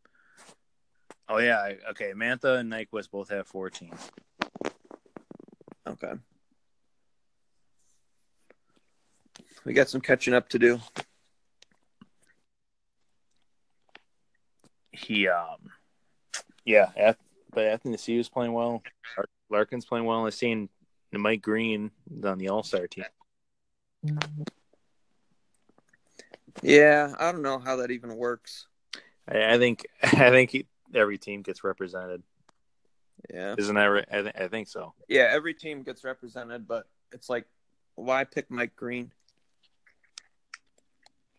[1.29, 2.13] Oh yeah, okay.
[2.17, 3.93] Mantha and Nyquist both have 14.
[5.87, 6.13] Okay.
[9.65, 10.81] We got some catching up to do.
[14.91, 15.71] He, um,
[16.65, 17.17] yeah, Ath-
[17.53, 18.83] but Athanasiu was playing well.
[19.51, 20.27] Larkin's playing well.
[20.27, 20.69] I've seen
[21.13, 21.91] Mike Green
[22.25, 23.05] on the All Star team.
[26.63, 28.67] Yeah, I don't know how that even works.
[29.29, 32.23] I, I think I think he, every team gets represented.
[33.33, 33.55] Yeah.
[33.59, 34.05] Isn't that right?
[34.11, 34.95] I, th- I think so.
[35.09, 37.47] Yeah, every team gets represented, but it's like,
[37.97, 39.11] why pick Mike Green?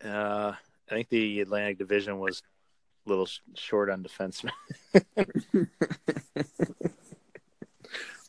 [0.03, 0.53] Uh,
[0.89, 2.41] I think the Atlantic Division was
[3.05, 4.51] a little sh- short on defensemen.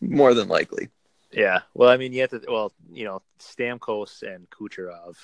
[0.00, 0.88] More than likely.
[1.30, 1.60] yeah.
[1.74, 2.40] Well, I mean, you have to.
[2.48, 5.16] Well, you know, Stamkos and Kucherov,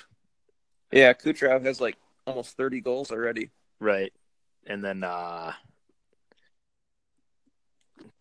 [0.91, 3.49] Yeah, Kucherov has like almost 30 goals already.
[3.79, 4.13] right?
[4.67, 5.53] And then, uh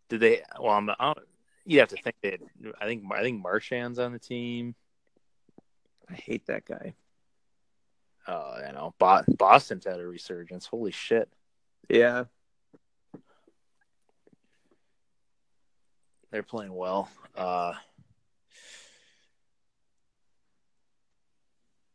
[0.08, 0.42] did they?
[0.60, 1.14] Well, I'm, I
[1.64, 2.40] you have to think that.
[2.80, 4.74] I think I think Marchand's on the team.
[6.08, 6.94] I hate that guy.
[8.26, 10.66] Uh, you know, Bo- Boston's had a resurgence.
[10.66, 11.28] Holy shit!
[11.88, 12.24] Yeah.
[16.30, 17.08] They're playing well.
[17.34, 17.72] Uh,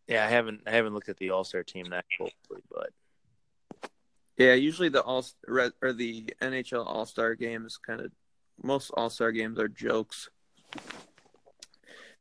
[0.08, 2.90] yeah, I haven't I haven't looked at the All Star team that closely, but
[4.38, 8.12] Yeah, usually the all or the NHL All Star games kind of
[8.62, 10.30] most All Star games are jokes.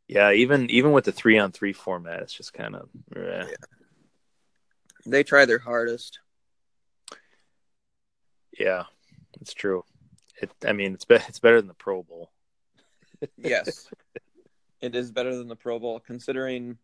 [0.08, 3.46] Yeah, even even with the three on three format, it's just kind of yeah.
[5.06, 6.18] They try their hardest.
[8.58, 8.84] Yeah,
[9.40, 9.84] it's true.
[10.42, 12.30] It, I mean, it's be- it's better than the Pro Bowl.
[13.36, 13.88] yes,
[14.80, 16.78] it is better than the Pro Bowl, considering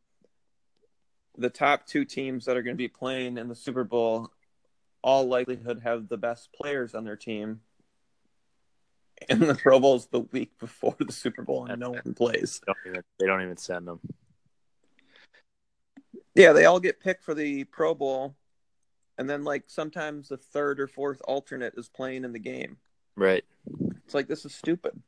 [1.36, 4.30] the top two teams that are going to be playing in the Super Bowl,
[5.06, 7.60] all likelihood have the best players on their team.
[9.28, 12.60] And the Pro Bowl is the week before the Super Bowl, and no one plays.
[12.66, 14.00] They don't even, they don't even send them.
[16.34, 18.34] Yeah, they all get picked for the Pro Bowl,
[19.16, 22.76] and then like sometimes the third or fourth alternate is playing in the game.
[23.16, 23.44] Right.
[24.04, 25.00] It's like this is stupid.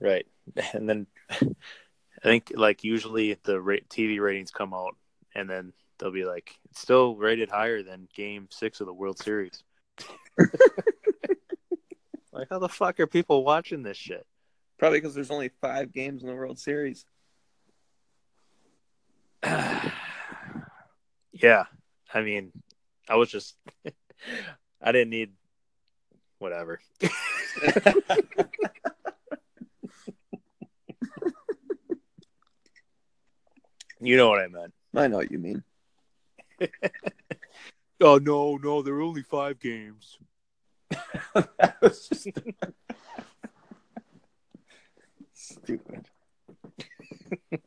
[0.00, 0.26] Right.
[0.72, 1.44] And then I
[2.22, 3.58] think like usually the
[3.90, 4.96] TV ratings come out
[5.34, 9.18] and then they'll be like it's still rated higher than game 6 of the World
[9.18, 9.62] Series.
[12.32, 14.26] like how the fuck are people watching this shit?
[14.78, 17.04] Probably because there's only 5 games in the World Series.
[19.44, 19.92] yeah.
[22.12, 22.52] I mean,
[23.08, 23.56] I was just
[24.82, 25.32] I didn't need
[26.38, 26.80] whatever.
[34.00, 34.72] you know what I meant.
[34.94, 35.62] I know what you mean.
[38.00, 40.18] oh no, no, there are only five games.
[41.34, 42.28] that was just
[45.34, 46.08] stupid.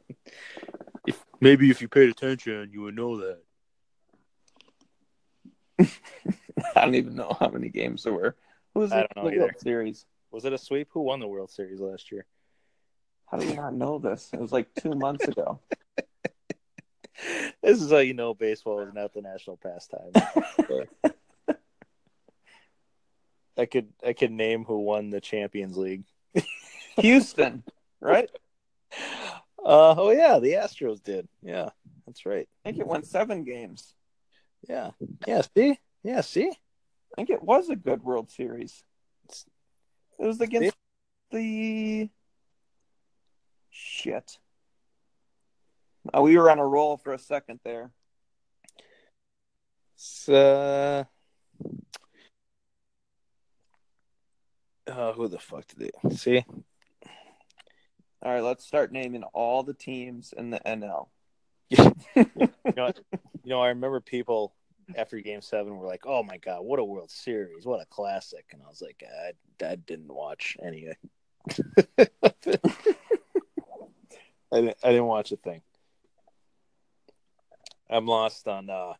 [1.05, 3.39] if maybe if you paid attention, you would know that.
[6.75, 8.35] I don't even know how many games there were.
[8.73, 9.51] Who was I it don't know the World.
[9.57, 10.05] Series?
[10.31, 10.89] Was it a sweep?
[10.91, 12.25] Who won the World Series last year?
[13.27, 14.29] How do you not know this?
[14.33, 15.59] It was like two months ago.
[17.63, 20.11] This is how you know baseball is not the national pastime.
[23.57, 26.05] I could I could name who won the Champions League.
[26.97, 27.63] Houston,
[27.99, 28.29] right?
[29.63, 31.27] Uh, oh yeah, the Astros did.
[31.43, 31.69] Yeah,
[32.07, 32.47] that's right.
[32.65, 33.93] I think it went seven games.
[34.67, 34.91] Yeah,
[35.27, 35.43] yeah.
[35.55, 36.49] See, yeah, see.
[36.49, 38.83] I think it was a good World Series.
[39.29, 40.75] It was against
[41.31, 42.09] the
[43.69, 44.37] shit.
[46.13, 47.91] Uh, we were on a roll for a second there.
[49.95, 51.05] So,
[54.87, 56.43] uh, who the fuck did they see?
[58.23, 61.07] All right, let's start naming all the teams in the NL.
[61.69, 61.77] you,
[62.75, 62.91] know,
[63.43, 64.53] you know, I remember people
[64.95, 67.65] after Game Seven were like, "Oh my god, what a World Series!
[67.65, 69.33] What a classic!" And I was like, "I,
[69.65, 70.89] I didn't watch any."
[71.97, 72.35] I
[74.51, 74.77] didn't.
[74.83, 75.61] I didn't watch a thing.
[77.91, 78.69] I'm lost on.
[78.69, 78.93] uh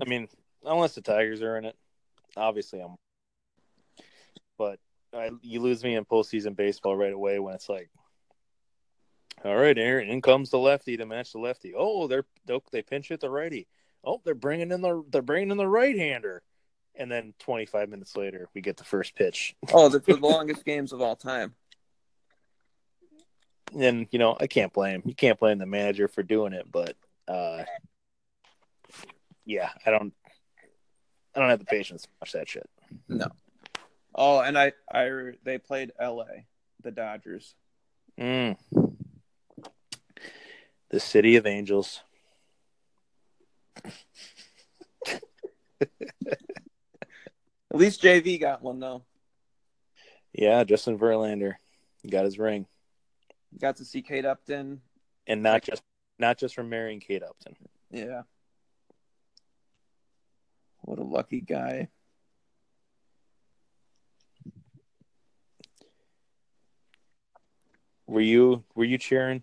[0.00, 0.28] I mean,
[0.64, 1.76] unless the Tigers are in it,
[2.36, 2.96] obviously I'm.
[4.58, 4.78] But
[5.12, 7.90] I, you lose me in postseason baseball right away when it's like,
[9.44, 11.74] all right, Aaron, in comes the lefty to match the lefty.
[11.76, 12.24] Oh, they're
[12.72, 13.66] they pinch hit the righty.
[14.02, 16.42] Oh, they're bringing in the they're bringing in the right hander,
[16.94, 19.54] and then 25 minutes later we get the first pitch.
[19.72, 21.54] Oh, the, the longest games of all time.
[23.76, 26.96] And you know I can't blame you can't blame the manager for doing it, but
[27.28, 27.64] uh,
[29.44, 30.12] yeah, I don't
[31.34, 32.68] I don't have the patience to watch that shit.
[33.08, 33.28] No.
[34.14, 36.46] Oh, and I, I, they played L.A.
[36.82, 37.54] the Dodgers.
[38.18, 38.56] Mm.
[40.88, 42.00] The city of angels.
[45.82, 45.90] At
[47.74, 49.02] least JV got one though.
[50.32, 51.54] Yeah, Justin Verlander
[52.08, 52.66] got his ring,
[53.60, 54.80] Got to see Kate Upton.
[55.26, 55.82] and not just
[56.18, 57.56] not just from marrying Kate Upton.
[57.90, 58.22] Yeah.
[60.82, 61.88] What a lucky guy.
[68.06, 69.42] Were you were you cheering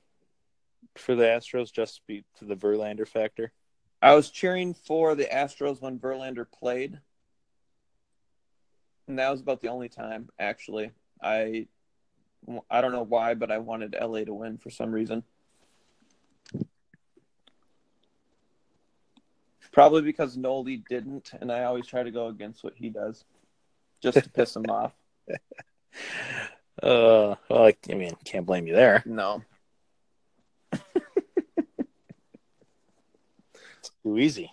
[0.96, 3.52] for the Astros just to be to the Verlander factor?
[4.02, 7.00] I was cheering for the Astros when Verlander played.
[9.08, 10.92] And that was about the only time, actually.
[11.22, 11.68] I
[12.70, 15.24] I don't know why, but I wanted LA to win for some reason.
[19.74, 23.26] Probably because Noli didn't, and I always try to go against what he does,
[24.02, 24.94] just to piss him off.
[26.82, 29.04] Uh, well, I, I mean, can't blame you there.
[29.06, 29.44] No,
[33.78, 34.52] It's too easy.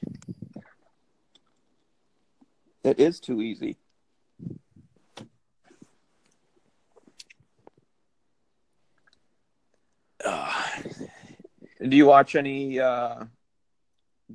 [2.84, 3.78] it is too easy.
[10.24, 10.52] Uh,
[11.88, 13.24] Do you watch any uh,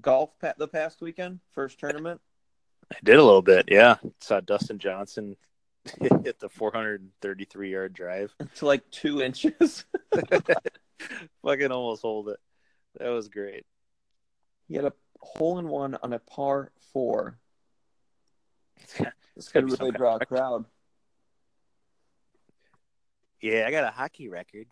[0.05, 1.39] golf the past weekend?
[1.51, 2.21] First tournament?
[2.93, 3.95] I did a little bit, yeah.
[4.21, 5.35] Saw Dustin Johnson
[5.99, 9.83] hit the 433 yard drive to like two inches.
[11.43, 12.39] fucking almost hold it
[12.97, 13.65] that was great
[14.69, 17.37] he had a hole in one on a par four.
[19.35, 20.63] This could really draw a crowd.
[23.41, 24.67] yeah i got a hockey record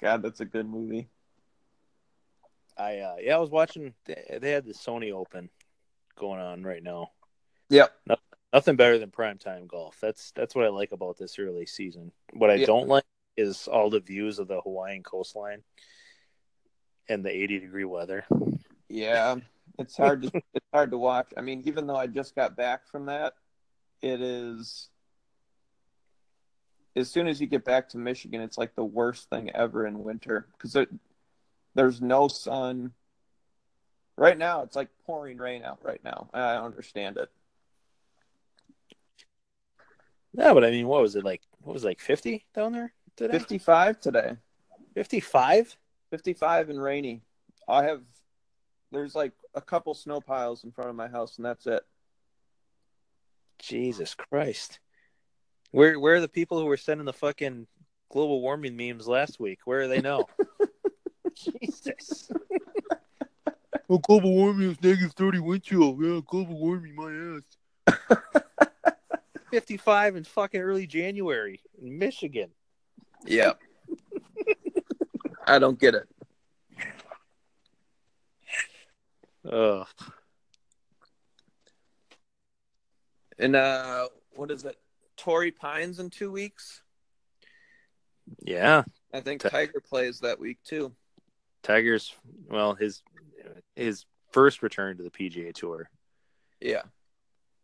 [0.00, 1.08] God, that's a good movie.
[2.80, 5.50] I uh yeah i was watching they they had the sony open
[6.16, 7.10] going on right now
[7.68, 7.92] Yep.
[8.52, 9.98] nothing better than primetime golf.
[10.00, 12.10] That's that's what I like about this early season.
[12.32, 12.66] What I Yeah.
[12.66, 13.04] don't like
[13.36, 15.62] is all the views of the Hawaiian coastline
[17.08, 18.24] and the 80 degree weather.
[18.88, 19.36] Yeah,
[19.78, 21.28] it's hard to it's hard to watch.
[21.36, 23.34] I mean, even though I just got back from that,
[24.02, 24.88] it is
[26.96, 30.02] as soon as you get back to Michigan, it's like the worst thing ever in
[30.02, 30.76] winter because
[31.74, 32.92] there's no sun.
[34.16, 35.78] Right now, it's like pouring rain out.
[35.82, 37.30] Right now, I understand it.
[40.32, 41.42] Yeah, but I mean, what was it like?
[41.62, 43.32] What was it, like 50 down there today?
[43.32, 44.36] Fifty-five today.
[44.94, 45.76] 55?
[46.10, 47.22] 55 and rainy.
[47.68, 48.02] I have
[48.92, 51.82] there's like a couple snow piles in front of my house and that's it.
[53.60, 54.80] Jesus Christ.
[55.70, 57.66] Where where are the people who were sending the fucking
[58.10, 59.60] global warming memes last week?
[59.64, 60.26] Where are they now?
[61.44, 62.30] Jesus.
[63.88, 65.96] well, global warming is negative 30 wind chill.
[66.00, 68.18] Yeah, global warming, my ass.
[69.50, 72.50] 55 in fucking early January in Michigan.
[73.26, 73.52] Yeah.
[75.46, 76.08] I don't get it.
[79.50, 79.86] Ugh.
[83.38, 84.76] And uh what is it?
[85.16, 86.82] Torrey Pines in 2 weeks.
[88.42, 90.92] Yeah, I think Tiger plays that week too.
[91.62, 92.14] Tiger's
[92.48, 93.02] well his
[93.76, 95.90] his first return to the PGA Tour.
[96.60, 96.82] Yeah.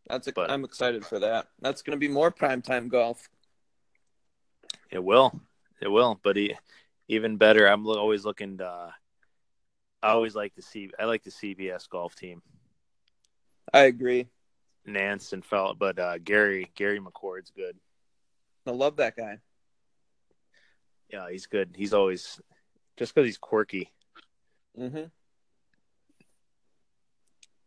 [0.08, 1.48] That's a, But- I'm excited for that.
[1.60, 3.28] That's going to be more primetime golf.
[4.90, 5.40] It will,
[5.82, 6.18] it will.
[6.22, 6.54] But he,
[7.08, 8.58] even better, I'm always looking.
[8.58, 8.90] To, uh,
[10.02, 10.90] I always like to see.
[10.98, 12.40] I like the CBS golf team,
[13.72, 14.28] I agree.
[14.86, 17.76] Nantz and Fel, but uh, Gary Gary McCord's good.
[18.66, 19.38] I love that guy.
[21.12, 21.74] Yeah, he's good.
[21.76, 22.40] He's always
[22.96, 23.90] just because he's quirky.
[24.78, 25.04] Mm-hmm.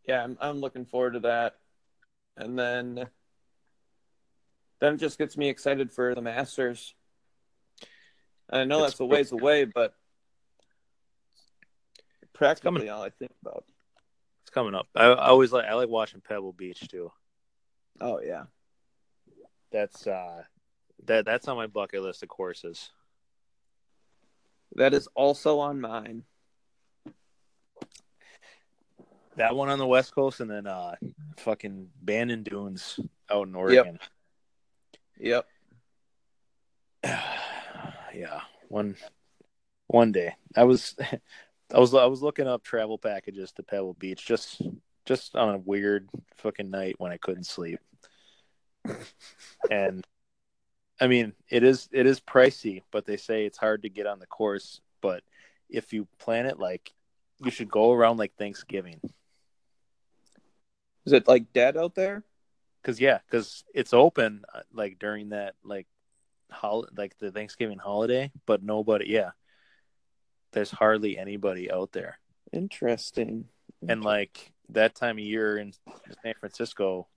[0.07, 1.55] Yeah, I'm I'm looking forward to that.
[2.37, 3.07] And then
[4.79, 6.93] then it just gets me excited for the Masters.
[8.49, 9.93] I know It's- that's a ways away, but
[12.33, 12.89] practically coming.
[12.89, 13.65] all I think about.
[14.43, 14.87] It's coming up.
[14.95, 15.65] I, I always like.
[15.65, 17.11] I like watching Pebble Beach too.
[18.01, 18.43] Oh yeah.
[19.71, 20.41] That's uh,
[21.05, 22.89] that that's on my bucket list of courses.
[24.75, 26.23] That is also on mine.
[29.35, 30.95] That one on the West Coast, and then uh,
[31.37, 32.99] fucking Bandon Dunes
[33.29, 33.99] out in Oregon.
[35.17, 35.45] Yep.
[37.05, 38.95] yeah, one
[39.87, 40.35] one day.
[40.55, 40.95] I was
[41.73, 44.61] I was I was looking up travel packages to Pebble Beach just
[45.05, 47.79] just on a weird fucking night when I couldn't sleep.
[49.71, 50.05] and
[50.99, 54.19] I mean, it is it is pricey, but they say it's hard to get on
[54.19, 55.23] the course, but
[55.69, 56.93] if you plan it like
[57.43, 58.99] you should go around like Thanksgiving.
[61.05, 62.23] Is it like dead out there?
[62.83, 65.87] Cuz yeah, cuz it's open uh, like during that like
[66.51, 69.31] hol- like the Thanksgiving holiday, but nobody, yeah.
[70.51, 72.19] There's hardly anybody out there.
[72.51, 73.47] Interesting.
[73.87, 75.73] And like that time of year in
[76.23, 77.07] San Francisco,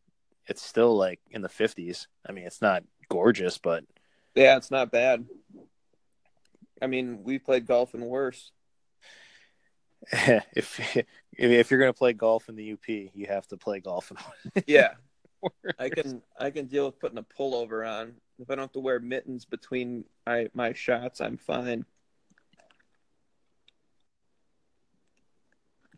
[0.46, 2.06] it's still like in the 50s.
[2.26, 3.84] I mean, it's not gorgeous, but
[4.34, 5.26] Yeah, it's not bad.
[6.80, 8.50] I mean, we played golf in worse.
[10.12, 10.96] if
[11.32, 14.62] if you're going to play golf in the UP, you have to play golf in
[14.66, 14.94] Yeah.
[15.78, 18.14] I can I can deal with putting a pullover on.
[18.38, 21.84] If I don't have to wear mittens between my, my shots, I'm fine.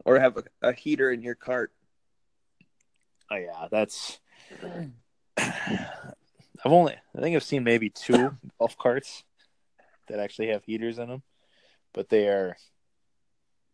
[0.04, 1.72] Or have a, a heater in your cart.
[3.30, 4.18] Oh yeah, that's
[6.64, 9.24] I've only I think I've seen maybe two golf carts
[10.08, 11.22] that actually have heaters in them,
[11.92, 12.56] but they are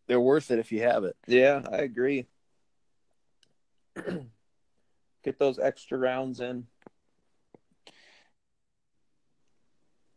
[0.07, 1.15] they're worth it if you have it.
[1.25, 2.25] Yeah, I agree.
[5.23, 6.67] Get those extra rounds in.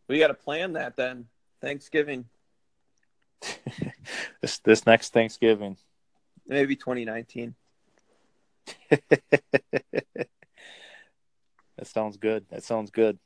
[0.08, 1.26] We got to plan that then.
[1.60, 2.26] Thanksgiving,
[4.42, 5.76] this this next Thanksgiving.
[6.46, 7.54] maybe 2019.
[11.76, 12.46] that sounds good.
[12.50, 13.18] That sounds good.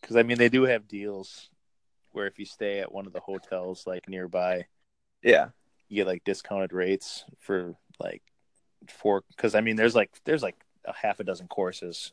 [0.00, 1.50] Because I mean, they do have deals
[2.12, 4.66] where if you stay at one of the hotels like nearby,
[5.22, 5.48] Yeah.
[5.88, 8.22] you get like discounted rates for like
[8.88, 9.22] four.
[9.28, 12.12] Because I mean, there's like there's like a half a dozen courses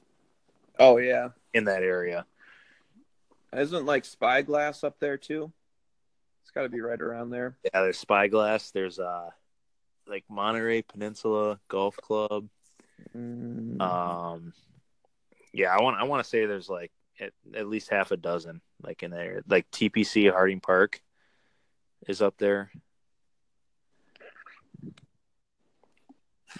[0.78, 2.26] Oh yeah, in that area.
[3.52, 5.52] isn't like Spyglass up there too?
[6.44, 7.58] It's got to be right around there.
[7.64, 8.72] Yeah, there's Spyglass.
[8.72, 9.30] There's uh,
[10.08, 12.48] like Monterey Peninsula Golf Club.
[13.16, 14.54] Mm, Um,
[15.54, 18.62] yeah, I want I want to say there's like at, at least half a dozen
[18.82, 19.42] like in there.
[19.48, 21.02] Like TPC Harding Park
[22.08, 22.72] is up there.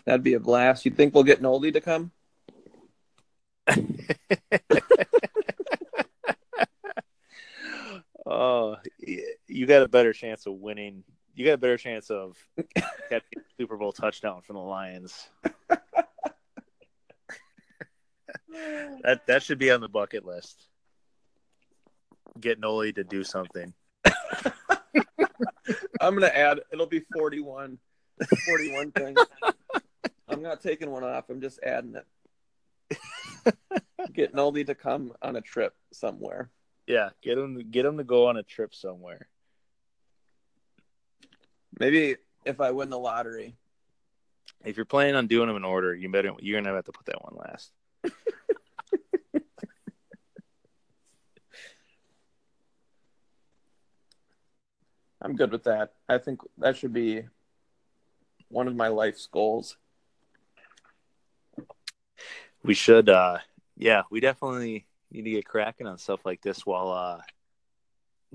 [0.06, 0.86] that'd be a blast.
[0.86, 2.12] You think we'll get Noldy to come?
[8.26, 8.78] oh,
[9.48, 11.04] you got a better chance of winning.
[11.36, 12.36] You got a better chance of
[13.10, 15.30] catching a Super Bowl touchdown from the Lions.
[19.04, 20.68] That that should be on the bucket list.
[22.40, 23.74] Get Noli to do something.
[26.02, 26.62] I'm gonna add.
[26.72, 27.78] It'll be 41.
[28.48, 29.20] 41 things.
[30.28, 31.30] I'm not taking one off.
[31.30, 32.06] I'm just adding it.
[34.14, 36.50] Get Noldy to come on a trip somewhere.
[36.88, 39.28] Yeah, get him get him to go on a trip somewhere.
[41.80, 43.56] Maybe if I win the lottery.
[44.66, 47.06] If you're planning on doing them in order, you better you're gonna have to put
[47.06, 47.72] that one last.
[55.22, 55.94] I'm good with that.
[56.08, 57.24] I think that should be
[58.48, 59.78] one of my life's goals.
[62.64, 63.40] We should uh
[63.78, 67.22] yeah, we definitely need to get cracking on stuff like this while uh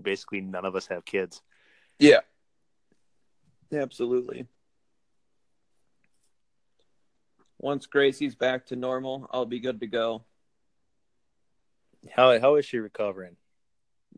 [0.00, 1.42] basically none of us have kids.
[1.98, 2.20] Yeah.
[3.72, 4.46] Absolutely.
[7.58, 10.24] Once Gracie's back to normal, I'll be good to go.
[12.10, 13.36] How how is she recovering?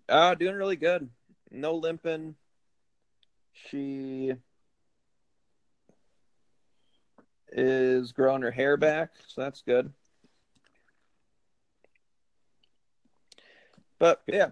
[0.09, 1.09] Uh doing really good.
[1.51, 2.35] No limping.
[3.53, 4.35] She
[7.53, 9.93] is growing her hair back, so that's good.
[13.99, 14.51] But yeah,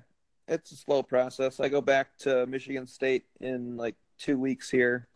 [0.49, 1.61] it's a slow process.
[1.61, 5.09] I go back to Michigan State in like two weeks here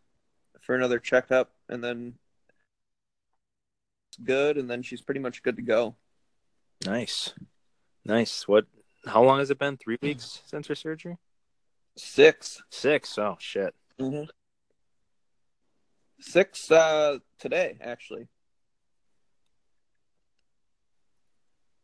[0.60, 2.14] for another checkup, and then
[4.24, 5.96] good, and then she's pretty much good to go.
[6.84, 7.34] Nice.
[8.04, 8.46] Nice.
[8.46, 8.66] What
[9.06, 9.76] how long has it been?
[9.76, 11.16] Three weeks since her surgery?
[11.96, 12.62] Six.
[12.70, 13.18] Six.
[13.18, 13.74] Oh shit.
[13.98, 14.30] Mm-hmm.
[16.20, 18.28] Six uh, today, actually.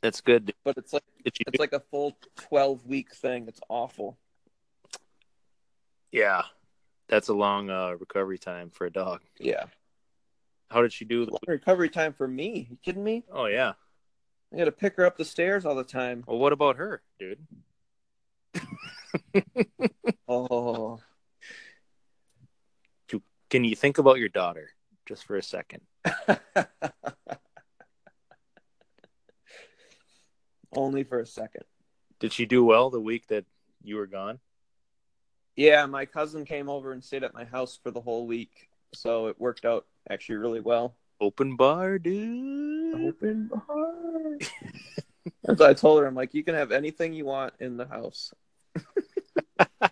[0.02, 0.52] That's good.
[0.64, 3.46] But it's like it's like a full twelve week thing.
[3.48, 4.18] It's awful.
[6.12, 6.42] Yeah.
[7.08, 9.22] That's a long uh recovery time for a dog.
[9.38, 9.64] Yeah.
[10.74, 11.20] How did she do?
[11.20, 12.66] Long recovery time for me.
[12.68, 13.22] You kidding me?
[13.30, 13.74] Oh yeah.
[14.52, 16.24] I gotta pick her up the stairs all the time.
[16.26, 17.46] Well what about her, dude?
[20.26, 20.98] Oh.
[23.50, 24.70] Can you think about your daughter
[25.06, 25.82] just for a second?
[30.74, 31.62] Only for a second.
[32.18, 33.44] Did she do well the week that
[33.84, 34.40] you were gone?
[35.54, 39.28] Yeah, my cousin came over and stayed at my house for the whole week, so
[39.28, 40.94] it worked out actually really well.
[41.20, 42.94] Open bar, dude.
[42.94, 44.38] Open bar.
[45.48, 48.32] As I told her, I'm like, you can have anything you want in the house.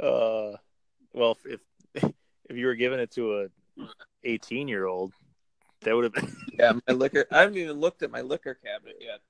[0.00, 0.52] Uh,
[1.12, 1.60] well, if
[1.94, 3.46] if you were giving it to a
[4.24, 5.12] 18 year old,
[5.80, 7.26] that would have been Yeah, my liquor.
[7.32, 9.20] I haven't even looked at my liquor cabinet yet.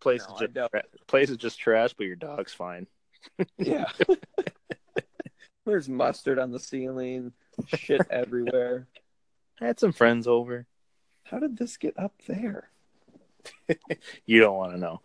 [0.00, 2.86] place No, is just tra- place is just trash, but your dog's fine.
[3.58, 3.86] Yeah.
[5.64, 7.32] There's mustard on the ceiling,
[7.66, 8.86] shit everywhere.
[9.60, 10.66] I had some friends over.
[11.24, 12.70] How did this get up there?
[14.26, 15.00] You don't want to know.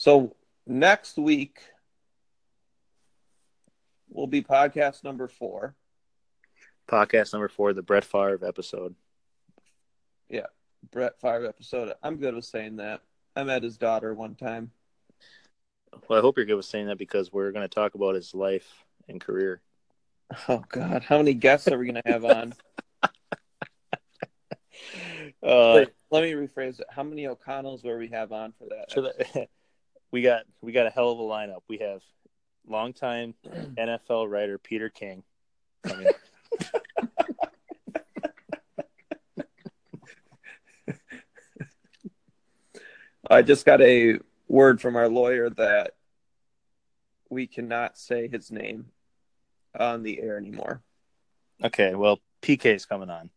[0.00, 0.34] So
[0.66, 1.58] next week
[4.08, 5.74] will be podcast number four.
[6.90, 8.94] Podcast number four, the Brett Favre episode.
[10.28, 10.46] Yeah,
[10.90, 11.92] Brett Favre episode.
[12.02, 13.02] I'm good with saying that.
[13.36, 14.72] I met his daughter one time.
[16.08, 18.34] Well, I hope you're good with saying that because we're going to talk about his
[18.34, 19.60] life and career.
[20.48, 22.54] Oh God, how many guests are we gonna have on?
[25.42, 26.86] Uh, Wait, let me rephrase it.
[26.90, 28.90] How many O'Connells will we have on for that?
[28.90, 29.48] so that-
[30.10, 31.60] we got we got a hell of a lineup.
[31.68, 32.02] We have
[32.66, 35.22] longtime NFL writer Peter King.
[35.82, 36.08] coming.
[43.30, 44.18] I just got a
[44.48, 45.92] word from our lawyer that
[47.30, 48.86] we cannot say his name
[49.78, 50.82] on the air anymore.
[51.62, 53.30] okay, well PK's coming on.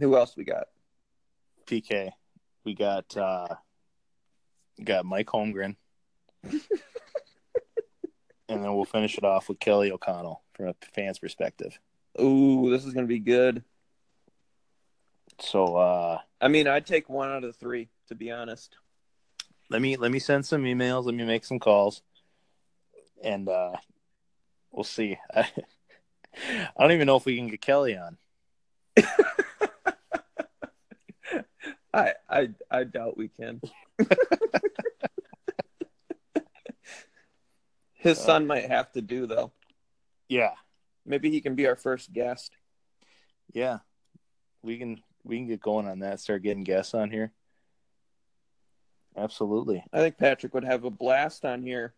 [0.00, 0.68] Who else we got?
[1.66, 2.10] PK.
[2.64, 3.48] we got uh
[4.82, 5.76] got Mike Holmgren.
[6.44, 6.62] and
[8.48, 11.78] then we'll finish it off with Kelly O'Connell from a fan's perspective.
[12.18, 13.62] Ooh, this is gonna be good.
[15.40, 18.76] So uh I mean, I'd take one out of the three, to be honest.
[19.70, 22.02] let me let me send some emails, let me make some calls
[23.22, 23.72] and uh
[24.70, 25.18] we'll see.
[25.34, 25.48] I,
[26.76, 28.16] I don't even know if we can get Kelly on.
[31.92, 33.60] I I I doubt we can.
[37.94, 39.52] His son might have to do though.
[40.28, 40.52] Yeah.
[41.04, 42.52] Maybe he can be our first guest.
[43.52, 43.78] Yeah.
[44.62, 47.32] We can we can get going on that, start getting guests on here.
[49.16, 49.84] Absolutely.
[49.92, 51.94] I think Patrick would have a blast on here.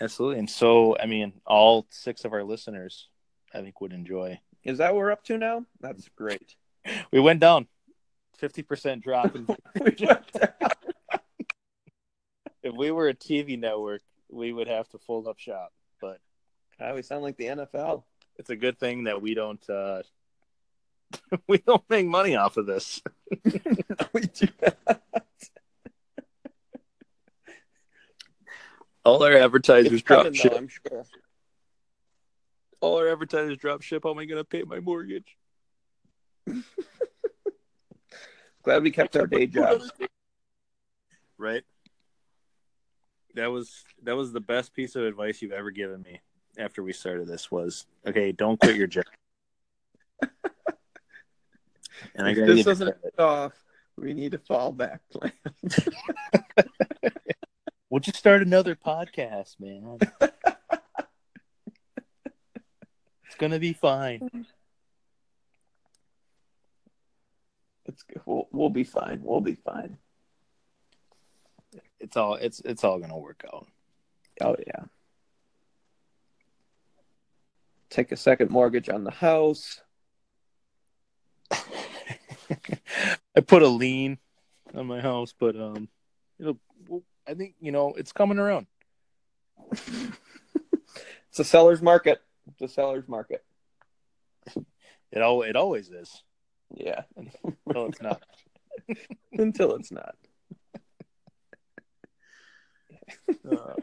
[0.00, 0.38] Absolutely.
[0.38, 3.08] And so, I mean, all six of our listeners,
[3.54, 4.40] I think, would enjoy.
[4.64, 5.64] Is that what we're up to now?
[5.80, 6.56] That's great.
[7.10, 7.68] We went down
[8.40, 9.34] 50% drop.
[9.36, 9.46] in-
[12.62, 15.72] if we were a TV network, we would have to fold up shop.
[16.00, 16.20] But
[16.94, 18.02] we sound like the NFL.
[18.36, 20.02] it's a good thing that we don't uh
[21.48, 23.02] we don't make money off of this.
[24.12, 25.02] we do not.
[29.04, 30.52] All our advertisers It's drop coming, ship.
[30.52, 31.04] though, I'm sure.
[32.80, 34.02] All our advertisers drop ship.
[34.04, 35.36] How am I going to pay my mortgage?
[38.62, 39.90] Glad we kept our day jobs.
[41.36, 41.64] Right.
[43.34, 46.20] That was that was the best piece of advice you've ever given me
[46.58, 49.04] after we started this was okay, don't quit your job.
[52.14, 53.14] And I If gotta this give you doesn't credit.
[53.18, 53.52] end off,
[53.96, 55.32] we need a fallback plan.
[57.90, 59.98] We'll just start another podcast, man.
[63.26, 64.46] it's gonna be fine.
[67.84, 69.20] It's we'll, we'll be fine.
[69.22, 69.98] We'll be fine.
[72.00, 73.66] It's all it's it's all gonna work out.
[74.40, 74.84] Oh yeah.
[77.90, 79.82] Take a second mortgage on the house.
[83.36, 84.18] I put a lien
[84.74, 85.88] on my house, but um,
[86.38, 86.58] it'll.
[87.26, 88.66] I think you know it's coming around.
[91.32, 92.20] It's a seller's market.
[92.46, 93.42] It's a seller's market.
[94.54, 96.22] It al it always is.
[96.74, 97.04] Yeah.
[97.66, 98.22] No, it's not.
[99.32, 100.14] Until it's not.
[103.50, 103.74] Uh,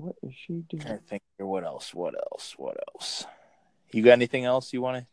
[0.00, 0.86] What is she doing?
[0.86, 1.46] I think here.
[1.46, 1.94] What else?
[1.94, 2.54] What else?
[2.56, 3.26] What else?
[3.92, 5.06] You got anything else you want to?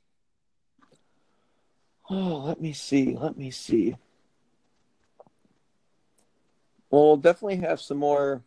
[2.10, 3.18] Oh, let me see.
[3.18, 3.98] Let me see.
[6.90, 8.44] We'll definitely have some more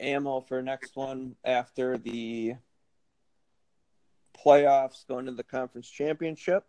[0.00, 2.56] ammo for next one after the
[4.44, 6.64] playoffs going to the conference championship.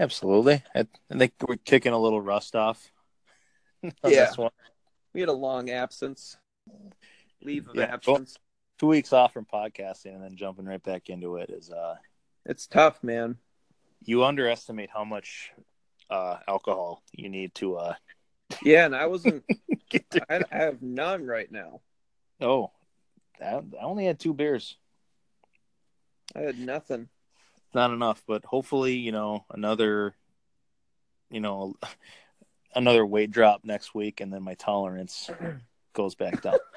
[0.00, 0.64] Absolutely.
[0.74, 2.90] I, I think we're kicking a little rust off.
[3.84, 4.24] on Yeah.
[4.26, 4.50] this one.
[5.14, 6.36] We had a long absence,
[7.46, 7.84] leave of Yeah.
[7.84, 8.36] absence.
[8.78, 11.94] Two weeks off from podcasting and then jumping right back into it is uh
[12.44, 13.38] It's tough, man.
[14.04, 15.52] you underestimate how much
[16.10, 17.94] uh alcohol you need to uh
[18.62, 19.44] Yeah, and I wasn't.
[19.88, 21.80] get to I, I have none right now.
[22.40, 22.72] Oh,
[23.40, 24.76] I, I only had two beers.
[26.34, 27.08] I had nothing.
[27.72, 30.14] Not enough, but hopefully, you know, another,
[31.30, 31.74] you know,
[32.74, 35.30] another weight drop next week, and then my tolerance
[35.94, 36.58] goes back down.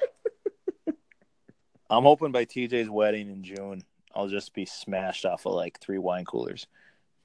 [1.90, 3.82] I'm hoping by TJ's wedding in June,
[4.14, 6.66] I'll just be smashed off of like three wine coolers.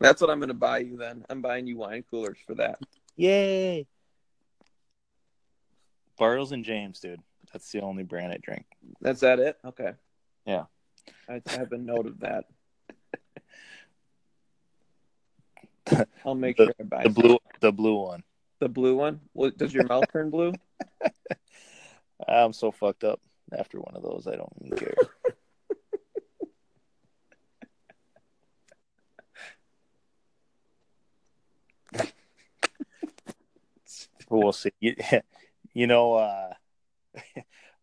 [0.00, 1.24] That's what I'm going to buy you then.
[1.28, 2.78] I'm buying you wine coolers for that.
[3.16, 3.86] Yay!
[6.20, 7.20] Bartles and Jaymes, dude.
[7.52, 8.64] That's the only brand I drink.
[9.00, 9.58] That's that it?
[9.64, 9.92] Okay.
[10.46, 10.64] Yeah.
[11.28, 12.44] I have a note of that.
[16.24, 18.22] I'll make The- sure I buy The blue, the blue one.
[18.64, 19.20] The blue one.
[19.34, 20.54] What, does your mouth turn blue?
[22.28, 23.20] I'm so fucked up
[23.56, 24.26] after one of those.
[24.26, 24.94] I don't even care.
[34.30, 34.72] We'll see.
[34.80, 34.96] You,
[35.74, 36.54] you know, uh,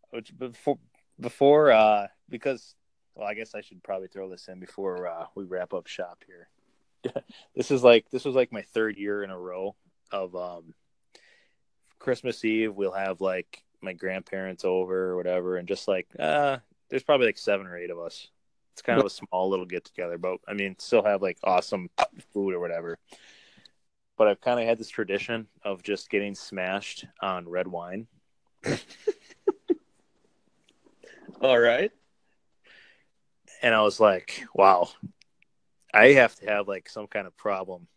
[0.10, 0.80] which before
[1.20, 2.74] before uh, because
[3.16, 6.24] well, I guess I should probably throw this in before uh, we wrap up shop
[6.26, 6.50] here.
[7.56, 9.76] this is like this was like my third year in a row
[10.12, 10.74] of um,
[12.00, 12.74] Christmas Eve.
[12.74, 16.58] We'll have like my grandparents over or whatever, and just like uh,
[16.90, 18.28] there's probably like seven or eight of us.
[18.74, 21.90] It's kind of a small little get together, but I mean, still have like awesome
[22.34, 22.98] food or whatever
[24.22, 28.06] but I've kind of had this tradition of just getting smashed on red wine.
[31.42, 31.92] All right.
[33.64, 34.90] And I was like, wow,
[35.92, 37.88] I have to have like some kind of problem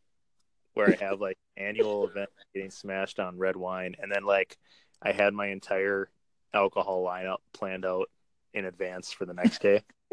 [0.74, 4.58] where I have like annual event getting smashed on red wine, and then like
[5.00, 6.10] I had my entire
[6.52, 8.10] alcohol lineup planned out
[8.52, 9.82] in advance for the next day.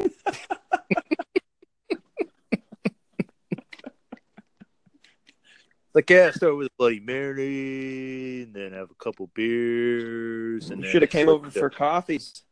[5.94, 11.10] like yeah, start with Bloody Mary, and then have a couple beers, and should have
[11.10, 12.42] came over to- for coffees.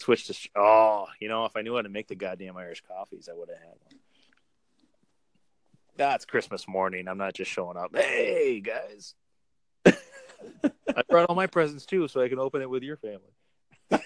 [0.00, 3.28] switch to oh, you know, if I knew how to make the goddamn Irish coffees,
[3.30, 4.00] I would have had one.
[5.96, 7.06] That's Christmas morning.
[7.08, 7.94] I'm not just showing up.
[7.96, 9.14] Hey guys,
[9.86, 13.32] I brought all my presents too, so I can open it with your family.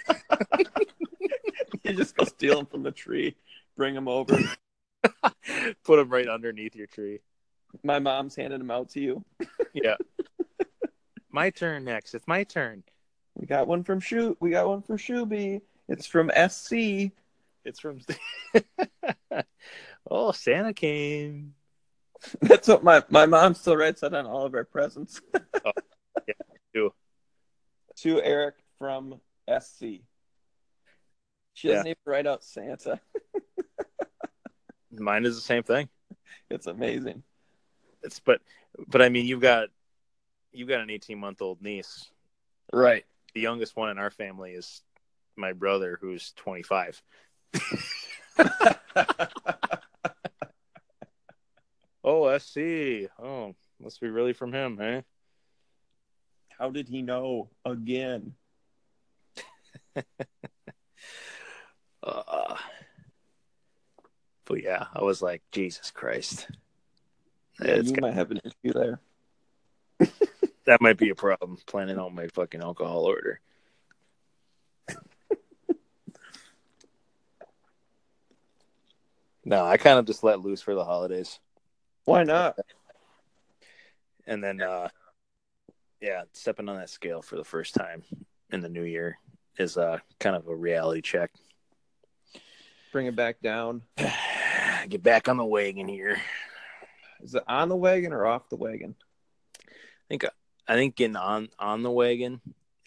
[1.84, 3.34] You just go steal them from the tree,
[3.76, 4.36] bring them over.
[5.84, 7.20] Put them right underneath your tree.
[7.82, 9.24] My mom's handing them out to you.
[9.74, 9.96] Yeah.
[11.30, 12.14] my turn next.
[12.14, 12.82] It's my turn.
[13.36, 14.36] We got one from Shoot.
[14.40, 15.60] We got one from Shuby.
[15.88, 17.12] It's from SC.
[17.64, 18.00] It's from.
[20.10, 21.54] oh, Santa came.
[22.40, 25.20] That's what my my mom still writes that on all of our presents.
[25.64, 25.72] Oh,
[26.26, 26.34] yeah,
[26.72, 26.92] too.
[27.96, 30.02] to Eric from SC.
[31.54, 33.00] She doesn't even write out Santa.
[34.92, 35.88] Mine is the same thing.
[36.48, 37.24] It's amazing.
[38.02, 38.40] It's but
[38.86, 39.68] but I mean you've got
[40.52, 42.08] you've got an 18 month old niece.
[42.72, 43.04] Right.
[43.34, 44.82] The youngest one in our family is
[45.36, 47.02] my brother, who's 25.
[52.08, 53.06] Oh, I see.
[53.22, 55.02] Oh, must be really from him, eh?
[56.58, 58.32] How did he know again?
[62.02, 62.56] Uh,
[64.46, 66.48] but yeah, I was like, Jesus Christ.
[67.60, 69.00] Yeah, It's you got- might have an issue there.
[70.64, 73.40] that might be a problem planning on my fucking alcohol order.
[79.44, 81.40] no, I kind of just let loose for the holidays.
[82.08, 82.58] Why not?
[84.26, 84.88] And then, uh,
[86.00, 88.02] yeah, stepping on that scale for the first time
[88.50, 89.18] in the new year
[89.58, 91.30] is uh, kind of a reality check.
[92.92, 93.82] Bring it back down.
[94.88, 96.18] Get back on the wagon here.
[97.20, 98.94] Is it on the wagon or off the wagon?
[99.60, 99.70] I
[100.08, 100.24] think
[100.66, 102.40] I think getting on on the wagon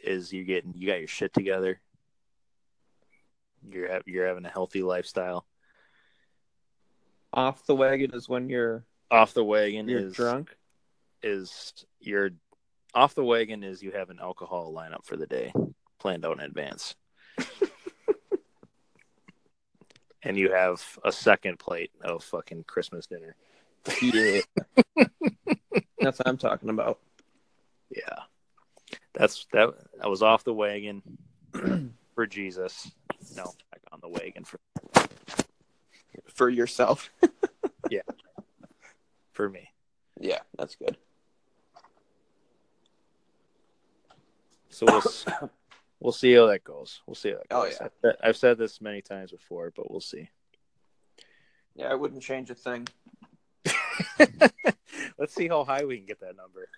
[0.04, 1.80] is you getting you got your shit together.
[3.72, 5.46] You're ha- you're having a healthy lifestyle.
[7.32, 10.56] Off the wagon is when you're Off the wagon you're is drunk.
[11.22, 12.32] is you're
[12.94, 15.54] off the wagon is you have an alcohol lineup for the day
[16.00, 16.96] planned out in advance.
[20.24, 23.36] and you have a second plate of fucking Christmas dinner.
[24.02, 24.42] Yeah.
[26.00, 27.00] That's what I'm talking about.
[27.90, 28.24] Yeah.
[29.14, 31.02] That's that I was off the wagon
[32.16, 32.92] for Jesus.
[33.36, 34.60] No, back on the wagon for
[36.34, 37.10] For yourself.
[39.42, 39.72] for me.
[40.20, 40.98] Yeah, that's good.
[44.70, 45.50] So we'll
[46.00, 47.02] we'll see how that goes.
[47.08, 47.88] We'll see how that Oh, yeah.
[48.04, 50.30] I've I've said this many times before, but we'll see.
[51.74, 52.88] Yeah, I wouldn't change a thing.
[55.18, 56.70] Let's see how high we can get that number.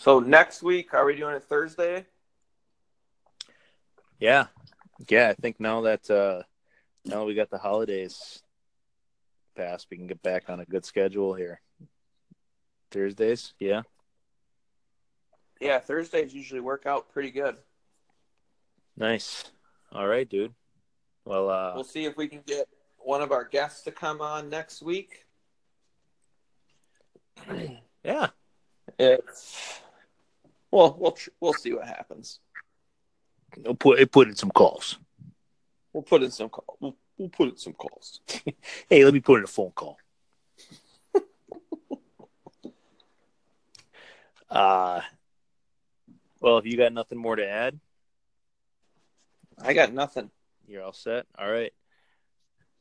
[0.07, 2.05] So next week, are we doing it Thursday?
[4.21, 4.45] Yeah,
[5.09, 5.27] yeah.
[5.27, 6.43] I think now that uh,
[7.03, 8.41] now that we got the holidays
[9.57, 11.59] passed, we can get back on a good schedule here.
[12.89, 13.81] Thursdays, yeah.
[15.59, 17.57] Yeah, Thursdays usually work out pretty good.
[18.95, 19.43] Nice.
[19.91, 20.53] All right, dude.
[21.25, 24.49] Well, uh, We'll see if we can get one of our guests to come on
[24.49, 25.25] next week.
[28.05, 28.27] yeah.
[28.97, 29.81] It's
[30.71, 32.39] well, we'll we'll see what happens.
[33.57, 34.97] We'll put put in some calls.
[35.93, 36.77] We'll put in some call.
[36.79, 38.21] We'll, we'll put in some calls.
[38.89, 39.97] Hey, let me put in a phone call.
[44.49, 45.01] uh
[46.39, 47.79] well, if you got nothing more to add,
[49.59, 50.29] I got nothing.
[50.67, 51.25] you're all set.
[51.37, 51.73] All right.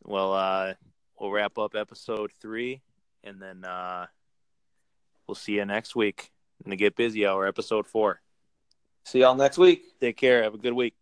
[0.02, 0.74] Well, uh
[1.18, 2.82] we'll wrap up episode 3
[3.24, 4.06] and then uh
[5.26, 6.30] we'll see you next week
[6.64, 8.20] in the Get Busy Hour episode 4.
[9.04, 9.82] See y'all next week.
[10.00, 10.42] Take care.
[10.42, 10.94] Have a good week.